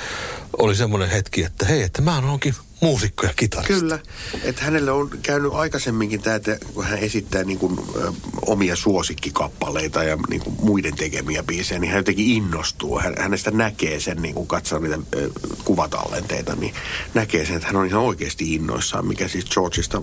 oli 0.59 0.77
semmoinen 0.77 1.11
hetki, 1.11 1.43
että 1.45 1.67
hei, 1.67 1.83
että 1.83 2.03
mä 2.03 2.19
onkin 2.19 2.55
muusikko 2.81 3.27
ja 3.27 3.33
kitaristi. 3.37 3.73
Kyllä, 3.73 3.99
että 4.43 4.63
hänelle 4.63 4.91
on 4.91 5.11
käynyt 5.23 5.53
aikaisemminkin 5.55 6.23
tämä, 6.23 6.37
että 6.37 6.59
kun 6.75 6.85
hän 6.85 6.99
esittää 6.99 7.45
niin 7.45 7.59
kuin, 7.59 7.79
ö, 7.97 8.13
omia 8.47 8.77
suosikkikappaleita 8.77 10.05
ja 10.05 10.19
niin 10.29 10.41
kuin 10.41 10.57
muiden 10.63 10.97
tekemiä 10.97 11.43
biisejä, 11.43 11.79
niin 11.79 11.91
hän 11.91 11.99
jotenkin 11.99 12.27
innostuu. 12.27 12.99
Hän, 12.99 13.15
hänestä 13.19 13.51
näkee 13.51 14.01
sen, 14.01 14.23
niin 14.23 14.35
kun 14.35 14.47
katsoo 14.47 14.79
niitä 14.79 14.99
ö, 15.17 15.31
kuvatallenteita, 15.65 16.57
niin 16.57 16.75
näkee 17.15 17.47
sen, 17.47 17.57
että 17.57 17.67
hän 17.67 17.77
on 17.77 17.87
ihan 17.87 18.03
oikeasti 18.03 18.55
innoissaan, 18.55 19.07
mikä 19.07 19.29
siis 19.29 19.45
Georgeista 19.45 20.03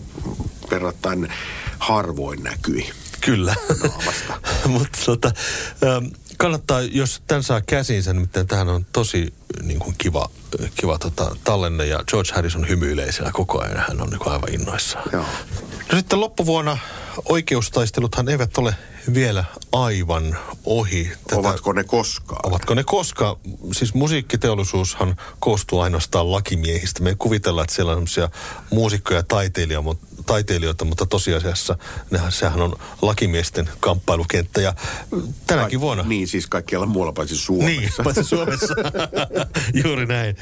verrattain 0.72 1.28
harvoin 1.80 2.44
näkyi. 2.44 2.90
Kyllä. 3.22 3.56
Mutta 4.66 5.00
tota, 5.06 5.32
ähm, 5.84 6.06
kannattaa, 6.42 6.82
jos 6.82 7.22
tämän 7.28 7.44
saa 7.44 7.62
käsinsä, 7.62 8.14
nimittäin 8.14 8.48
tähän 8.48 8.70
on 8.70 8.86
tosi 8.94 9.34
niin 9.64 9.80
kuin 9.80 9.96
kiva, 9.98 10.30
kiva 10.76 10.98
tota, 10.98 11.36
tallenne 11.44 11.86
ja 11.86 12.04
George 12.08 12.32
Harrison 12.34 12.70
hymyilee 12.70 13.12
siellä 13.12 13.32
koko 13.32 13.62
ajan. 13.62 13.86
Hän 13.88 14.02
on 14.02 14.10
niin 14.10 14.20
kuin 14.20 14.34
aivan 14.34 14.54
innoissaan. 14.54 15.10
Joo. 15.14 15.26
No 15.92 15.98
sitten 15.98 16.20
loppuvuonna 16.20 16.78
oikeustaisteluthan 17.26 18.30
eivät 18.30 18.58
ole 18.58 18.76
vielä 19.14 19.46
aivan 19.72 20.38
ohi. 20.66 21.12
Tätä, 21.28 21.40
Ovatko 21.40 21.74
ne 21.74 21.84
koskaan? 21.84 22.40
Ovatko 22.44 22.74
ne 22.74 22.84
koska? 22.84 23.38
Siis 23.72 23.94
musiikkiteollisuushan 23.94 25.16
koostuu 25.40 25.80
ainoastaan 25.80 26.32
lakimiehistä. 26.32 27.04
Me 27.04 27.10
ei 27.10 27.16
kuvitella, 27.20 27.64
että 27.64 27.76
siellä 27.76 27.92
on 27.92 28.08
sellaisia 28.08 28.40
muusikkoja 28.72 29.20
ja 29.20 29.24
taiteilijoita, 29.24 29.84
mutta, 29.84 30.08
taiteilijoita, 30.26 30.86
mutta 30.86 31.06
tosiasiassa 31.06 31.78
nehän, 32.12 32.32
sehän 32.32 32.62
on 32.62 32.76
lakimiesten 33.02 33.70
kamppailukenttä. 33.80 34.62
Ja 34.62 34.74
tänäkin 35.48 35.80
Kaik- 35.80 35.82
vuonna... 35.82 36.04
Niin, 36.04 36.28
siis 36.28 36.48
kaikkialla 36.48 36.86
muualla 36.86 37.14
paitsi 37.14 37.38
Suomessa. 37.38 37.80
Niin, 37.80 37.92
paitsi 38.04 38.24
Suomessa. 38.24 38.74
Juuri 39.84 40.06
näin. 40.06 40.36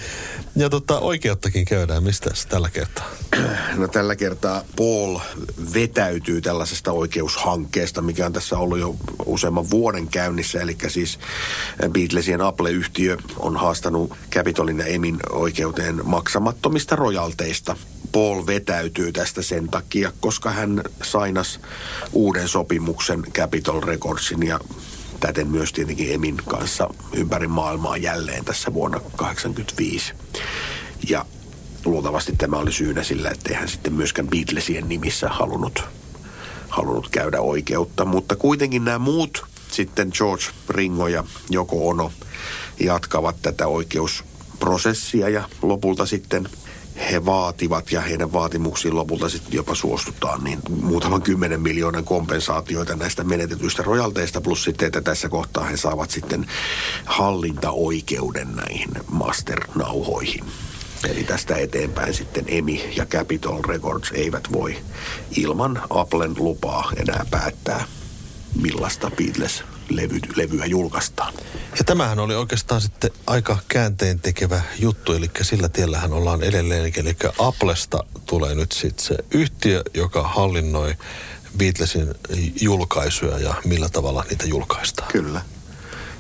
Ja 0.55 0.70
tota, 0.70 0.99
oikeuttakin 0.99 1.66
käydään. 1.66 2.03
Mistä 2.03 2.30
tällä 2.49 2.70
kertaa? 2.70 3.10
No 3.76 3.88
tällä 3.88 4.16
kertaa 4.16 4.64
Paul 4.76 5.20
vetäytyy 5.74 6.41
tällaisesta 6.41 6.91
oikeushankkeesta, 6.91 8.01
mikä 8.01 8.26
on 8.26 8.34
tässä 8.34 8.49
ollut 8.58 8.80
jo 8.80 8.95
useamman 9.26 9.70
vuoden 9.70 10.08
käynnissä. 10.08 10.62
Eli 10.62 10.78
siis 10.88 11.20
Beatlesien 11.91 12.41
Apple-yhtiö 12.41 13.18
on 13.39 13.58
haastanut 13.58 14.14
Capitolin 14.32 14.80
ja 14.80 14.86
Emin 14.86 15.18
oikeuteen 15.32 16.02
maksamattomista 16.04 16.95
rojalteista. 16.95 17.76
Paul 18.12 18.45
vetäytyy 18.45 19.12
tästä 19.12 19.41
sen 19.41 19.70
takia, 19.70 20.12
koska 20.20 20.52
hän 20.52 20.84
sainas 21.04 21.60
uuden 22.14 22.47
sopimuksen 22.47 23.24
Capitol 23.34 23.82
Recordsin 23.82 24.47
ja 24.47 24.60
täten 25.20 25.47
myös 25.47 25.74
tietenkin 25.74 26.14
Emin 26.14 26.38
kanssa 26.47 26.89
ympäri 27.14 27.47
maailmaa 27.47 27.97
jälleen 27.97 28.45
tässä 28.45 28.74
vuonna 28.74 29.00
1985. 29.00 30.14
Ja 31.10 31.26
luultavasti 31.86 32.34
tämä 32.38 32.58
oli 32.58 32.72
syynä 32.72 33.04
sillä, 33.04 33.30
että 33.30 33.58
hän 33.58 33.70
sitten 33.70 33.93
myöskään 33.93 34.28
Beatlesien 34.28 34.89
nimissä 34.89 35.30
halunnut, 35.30 35.84
halunnut 36.70 37.09
käydä 37.09 37.41
oikeutta. 37.41 38.05
Mutta 38.05 38.36
kuitenkin 38.36 38.86
nämä 38.86 38.99
muut, 38.99 39.45
sitten 39.72 40.11
George 40.13 40.43
Ringo 40.70 41.07
ja 41.07 41.24
Joko 41.49 41.89
Ono, 41.89 42.11
jatkavat 42.80 43.36
tätä 43.41 43.67
oikeusprosessia 43.67 45.30
ja 45.30 45.49
lopulta 45.61 46.05
sitten 46.05 46.49
he 47.11 47.26
vaativat 47.26 47.91
ja 47.91 48.01
heidän 48.01 48.34
vaatimuksiin 48.34 48.95
lopulta 48.95 49.30
sitten 49.30 49.53
jopa 49.53 49.76
suostutaan, 49.76 50.43
niin 50.43 50.59
muutaman 50.70 51.22
kymmenen 51.22 51.61
miljoonan 51.61 52.03
kompensaatioita 52.03 52.95
näistä 52.95 53.24
menetetyistä 53.24 53.84
rojalteista, 53.84 54.41
plus 54.41 54.63
sitten, 54.63 54.86
että 54.86 55.01
tässä 55.01 55.30
kohtaa 55.30 55.63
he 55.63 55.78
saavat 55.78 56.11
sitten 56.11 56.45
hallintaoikeuden 57.05 58.55
näihin 58.55 58.89
masternauhoihin. 59.11 60.45
Eli 61.08 61.24
tästä 61.24 61.56
eteenpäin 61.56 62.14
sitten 62.14 62.45
EMI 62.47 62.93
ja 62.95 63.06
Capitol 63.06 63.62
Records 63.68 64.12
eivät 64.12 64.52
voi 64.52 64.78
ilman 65.38 65.82
Applen 65.89 66.36
lupaa 66.38 66.91
enää 66.97 67.26
päättää, 67.32 67.86
millaista 68.62 69.12
Beatles 69.12 69.64
levy, 69.89 70.20
levyä 70.36 70.66
julkaistaan. 70.66 71.34
Ja 71.78 71.84
tämähän 71.86 72.20
oli 72.20 72.36
oikeastaan 72.36 72.82
sitten 72.82 73.12
aika 73.28 73.58
käänteen 73.68 74.20
tekevä 74.20 74.62
juttu, 74.80 75.14
eli 75.14 75.32
sillä 75.41 75.70
tiellähän 75.70 76.14
ollaan 76.14 76.43
edelleen. 76.43 76.91
Eli 76.95 77.16
Applesta 77.39 78.04
tulee 78.26 78.56
nyt 78.56 78.72
sitten 78.72 79.06
se 79.06 79.16
yhtiö, 79.32 79.84
joka 79.93 80.24
hallinnoi 80.24 80.95
Beatlesin 81.58 82.08
julkaisuja 82.62 83.39
ja 83.39 83.54
millä 83.66 83.89
tavalla 83.89 84.26
niitä 84.30 84.45
julkaistaan. 84.45 85.12
Kyllä. 85.12 85.41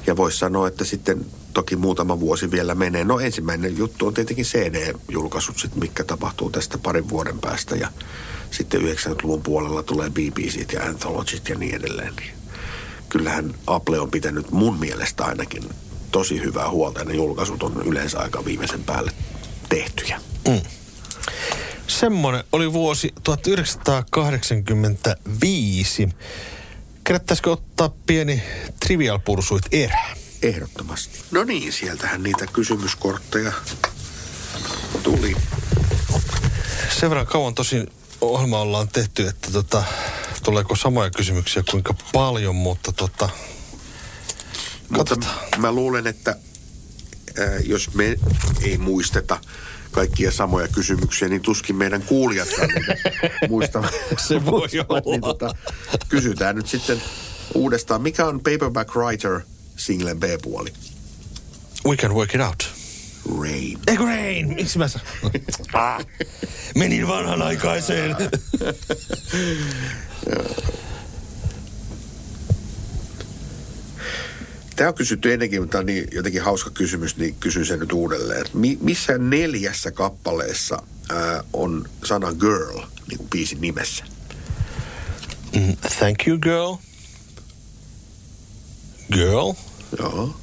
Ja 0.07 0.17
voisi 0.17 0.37
sanoa, 0.37 0.67
että 0.67 0.85
sitten 0.85 1.25
toki 1.53 1.75
muutama 1.75 2.19
vuosi 2.19 2.51
vielä 2.51 2.75
menee. 2.75 3.03
No 3.03 3.19
ensimmäinen 3.19 3.77
juttu 3.77 4.07
on 4.07 4.13
tietenkin 4.13 4.45
CD-julkaisut, 4.45 5.59
sit, 5.59 5.75
mikä 5.75 6.03
tapahtuu 6.03 6.49
tästä 6.49 6.77
parin 6.77 7.09
vuoden 7.09 7.39
päästä. 7.39 7.75
Ja 7.75 7.91
sitten 8.51 8.81
90-luvun 8.81 9.43
puolella 9.43 9.83
tulee 9.83 10.09
BBCt 10.09 10.73
ja 10.73 10.83
Anthologyt 10.83 11.49
ja 11.49 11.57
niin 11.57 11.75
edelleen. 11.75 12.13
Kyllähän 13.09 13.55
Apple 13.67 13.99
on 13.99 14.11
pitänyt 14.11 14.51
mun 14.51 14.79
mielestä 14.79 15.25
ainakin 15.25 15.63
tosi 16.11 16.43
hyvää 16.43 16.69
huolta. 16.69 16.99
Ja 16.99 17.05
ne 17.05 17.13
julkaisut 17.13 17.63
on 17.63 17.81
yleensä 17.85 18.19
aika 18.19 18.45
viimeisen 18.45 18.83
päälle 18.83 19.11
tehtyjä. 19.69 20.21
Mm. 20.47 20.61
Semmoinen 21.87 22.43
oli 22.51 22.73
vuosi 22.73 23.13
1985. 23.23 26.09
Kerättäisikö 27.03 27.51
ottaa 27.51 27.89
pieni 28.07 28.43
Trivial 28.79 29.19
Pursuit 29.19 29.63
erä? 29.71 30.18
Ehdottomasti. 30.41 31.19
No 31.31 31.43
niin, 31.43 31.73
sieltähän 31.73 32.23
niitä 32.23 32.45
kysymyskortteja 32.53 33.51
tuli. 35.03 35.35
Sen 36.99 37.09
verran 37.09 37.27
kauan 37.27 37.55
tosin 37.55 37.87
ohjelma 38.21 38.59
ollaan 38.61 38.87
tehty, 38.87 39.27
että 39.27 39.51
tota, 39.51 39.83
tuleeko 40.43 40.75
samoja 40.75 41.09
kysymyksiä 41.09 41.63
kuinka 41.71 41.93
paljon, 42.13 42.55
mutta 42.55 42.91
tota, 42.91 43.29
Mutta 44.89 45.15
katsotaan. 45.15 45.39
mä 45.57 45.71
luulen, 45.71 46.07
että 46.07 46.35
ää, 47.39 47.59
jos 47.63 47.93
me 47.93 48.15
ei 48.61 48.77
muisteta 48.77 49.39
kaikkia 49.91 50.31
samoja 50.31 50.67
kysymyksiä, 50.67 51.27
niin 51.27 51.41
tuskin 51.41 51.75
meidän 51.75 52.01
kuulijatkaan 52.01 52.67
niitä 52.69 52.95
muistavat. 53.49 53.91
Se 54.17 54.45
voi 54.45 54.59
muistavat, 54.59 54.89
olla. 54.89 55.11
Niin 55.11 55.21
tota, 55.21 55.55
kysytään 56.09 56.55
nyt 56.55 56.67
sitten 56.67 57.01
uudestaan, 57.53 58.01
mikä 58.01 58.25
on 58.25 58.39
Paperback 58.39 58.95
Writer 58.95 59.41
singlen 59.79 60.19
B-puoli? 60.19 60.73
We 61.85 61.95
can 61.97 62.13
work 62.13 62.35
it 62.35 62.41
out. 62.41 62.69
Rain. 63.41 63.79
Eikö 63.87 64.03
Rain? 64.05 64.53
Miksi 64.53 64.77
mä 64.77 64.87
sa- 64.87 64.99
ah, 65.73 66.05
Menin 66.75 67.07
vanhanaikaiseen. 67.07 68.15
Tämä 74.75 74.87
on 74.89 74.93
kysytty 74.95 75.33
ennenkin, 75.33 75.61
mutta 75.61 75.71
tämä 75.71 75.79
on 75.79 75.85
niin 75.85 76.07
jotenkin 76.11 76.41
hauska 76.41 76.69
kysymys, 76.69 77.17
niin 77.17 77.35
kysyn 77.39 77.65
sen 77.65 77.79
nyt 77.79 77.91
uudelleen. 77.91 78.45
Mi- 78.53 78.77
missä 78.81 79.17
neljässä 79.17 79.91
kappaleessa 79.91 80.83
ää, 81.09 81.43
on 81.53 81.89
sana 82.03 82.33
girl 82.33 82.79
niin 83.07 83.17
kuin 83.17 83.29
biisin 83.29 83.61
nimessä? 83.61 84.03
Mm, 85.55 85.77
Thank 85.99 86.27
you, 86.27 86.37
girl. 86.37 86.75
Girl. 89.13 89.51
Joo. 89.97 90.35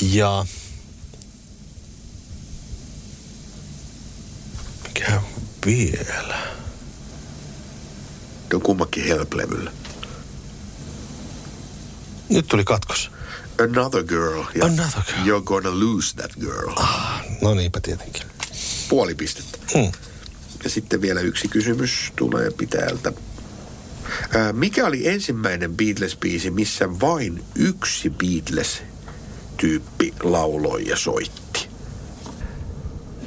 Ja... 0.00 0.46
Mikä 4.84 5.22
vielä? 5.66 6.38
Ne 8.50 8.56
on 8.56 8.62
kummakin 8.62 9.04
help-levyllä. 9.04 9.72
Nyt 12.28 12.46
tuli 12.48 12.64
katkos. 12.64 13.10
Another 13.60 14.02
girl. 14.02 14.42
Ja 14.54 14.64
Another 14.64 15.02
girl. 15.02 15.26
You're 15.26 15.44
gonna 15.44 15.70
lose 15.70 16.16
that 16.16 16.32
girl. 16.40 16.72
Ah, 16.76 17.22
no 17.42 17.54
niinpä 17.54 17.80
tietenkin. 17.80 18.22
Puoli 18.88 19.14
pistettä. 19.14 19.58
Mm. 19.74 19.92
Ja 20.64 20.70
sitten 20.70 21.00
vielä 21.00 21.20
yksi 21.20 21.48
kysymys 21.48 22.12
tulee 22.16 22.50
pitäjältä. 22.50 23.12
Mikä 24.52 24.86
oli 24.86 25.08
ensimmäinen 25.08 25.70
Beatles-biisi, 25.70 26.50
missä 26.50 27.00
vain 27.00 27.44
yksi 27.54 28.10
Beatles-tyyppi 28.10 30.14
lauloi 30.22 30.86
ja 30.86 30.96
soitti? 30.96 31.68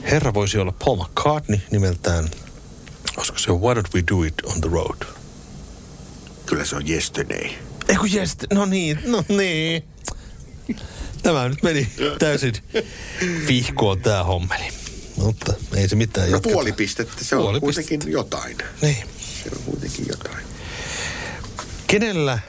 Herra 0.04 0.34
voisi 0.34 0.58
olla 0.58 0.74
Paul 0.86 0.96
McCartney 0.96 1.60
nimeltään. 1.72 2.30
Olisiko 3.18 3.38
se 3.38 3.52
Why 3.52 3.74
Don't 3.74 3.90
We 3.96 4.04
Do 4.12 4.24
It 4.24 4.34
on 4.44 4.62
the 4.62 4.70
Road? 4.72 5.02
Kyllä 6.46 6.66
se 6.66 6.76
on 6.76 6.90
Yesterday. 6.90 7.50
Ei 7.88 7.96
kun 7.96 8.14
jest, 8.14 8.44
no 8.54 8.66
niin, 8.66 9.00
no 9.06 9.24
niin. 9.28 9.84
Tämä 11.24 11.50
nyt 11.50 11.64
meni 11.64 11.88
täysin 12.20 12.54
vihkoon 13.48 14.02
tää 14.02 14.24
hommeli. 14.24 14.64
Mutta 15.16 15.54
ei 15.76 15.90
se 15.90 15.96
mitään. 15.96 16.28
No 16.28 16.32
jatketaan. 16.36 16.54
puoli 16.54 16.72
pistettä, 16.72 17.24
se 17.24 17.36
Puoli 17.36 17.56
on 17.56 17.62
kuitenkin 17.62 18.02
jotain. 18.08 18.58
Niin. 18.82 18.98
Se 19.44 19.50
on 19.56 19.62
kuitenkin 19.66 20.06
jotain. 20.10 20.46
Kenellä 21.88 22.40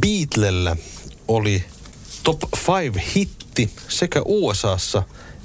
Beatlellä 0.00 0.76
oli 1.28 1.64
top 2.22 2.42
5 2.92 3.14
hitti 3.14 3.70
sekä 3.88 4.22
USAssa 4.24 5.02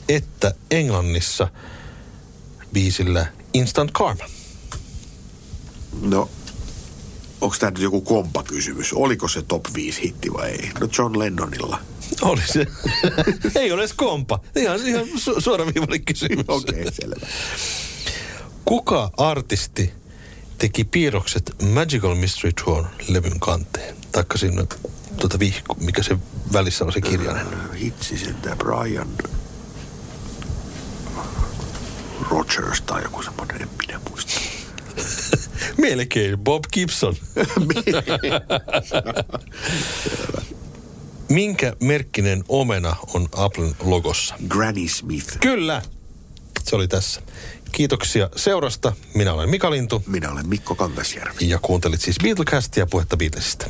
että 0.10 0.54
Englannissa 0.72 1.48
biisillä 2.74 3.26
Instant 3.54 3.92
Karma? 3.92 4.26
No, 6.02 6.30
onko 7.42 7.56
tämä 7.60 7.70
nyt 7.70 7.80
joku 7.82 8.02
kompakysymys? 8.02 8.94
Oliko 8.94 9.28
se 9.28 9.42
top 9.42 9.66
5 9.74 10.02
hitti 10.02 10.34
vai 10.34 10.50
ei? 10.50 10.70
No 10.80 10.88
John 10.98 11.20
Lennonilla. 11.20 11.80
Oli 12.22 12.42
se. 12.54 12.68
ei 13.60 13.72
ole 13.72 13.82
edes 13.82 13.94
kompa. 13.94 14.40
Ihan, 14.56 14.88
ihan 14.88 15.06
su- 15.06 15.42
suoraviivainen 15.42 16.06
kysymys. 16.06 16.46
Okei, 16.48 16.82
okay, 16.82 16.94
selvä. 16.94 17.28
Kuka 18.66 19.12
artisti 19.18 19.94
teki 20.58 20.84
piirrokset 20.84 21.56
Magical 21.62 22.16
Mystery 22.16 22.54
Tour 22.66 22.86
levyn 23.08 23.40
kanteen? 23.40 23.96
Taikka 24.12 24.38
siinä 24.38 24.66
tuota 25.18 25.40
vihku, 25.40 25.76
mikä 25.80 26.04
se 26.04 26.18
välissä 26.54 26.86
on 26.86 26.94
se 26.94 27.02
kirjainen. 27.02 27.48
Hitsi 27.80 28.18
sen 28.18 28.36
tää 28.36 28.56
Brian 28.56 29.08
Rogers 32.30 32.82
tai 32.82 33.04
joku 33.04 33.22
semmoinen, 33.24 33.62
en 33.62 33.70
minä 33.88 34.00
muista. 34.10 34.42
Melkein 35.78 36.40
Bob 36.40 36.64
Gibson. 36.74 37.16
Minkä 41.30 41.76
merkkinen 41.80 42.44
omena 42.50 42.96
on 43.14 43.28
Applen 43.36 43.76
logossa? 43.80 44.36
Granny 44.48 44.88
Smith. 44.88 45.38
Kyllä, 45.40 45.82
se 46.64 46.76
oli 46.76 46.88
tässä. 46.88 47.22
Kiitoksia 47.74 48.30
seurasta. 48.36 48.94
Minä 49.14 49.34
olen 49.34 49.50
Mika 49.50 49.72
Lintu 49.72 50.04
Minä 50.08 50.32
olen 50.32 50.50
Mikko 50.50 50.76
Kangasjärvi. 50.76 51.50
ja 51.50 51.60
kuuntelit 51.62 52.02
siis 52.02 52.18
Beatlecastia 52.24 52.86
puhetta 52.86 53.18
Beatlesista. 53.18 53.66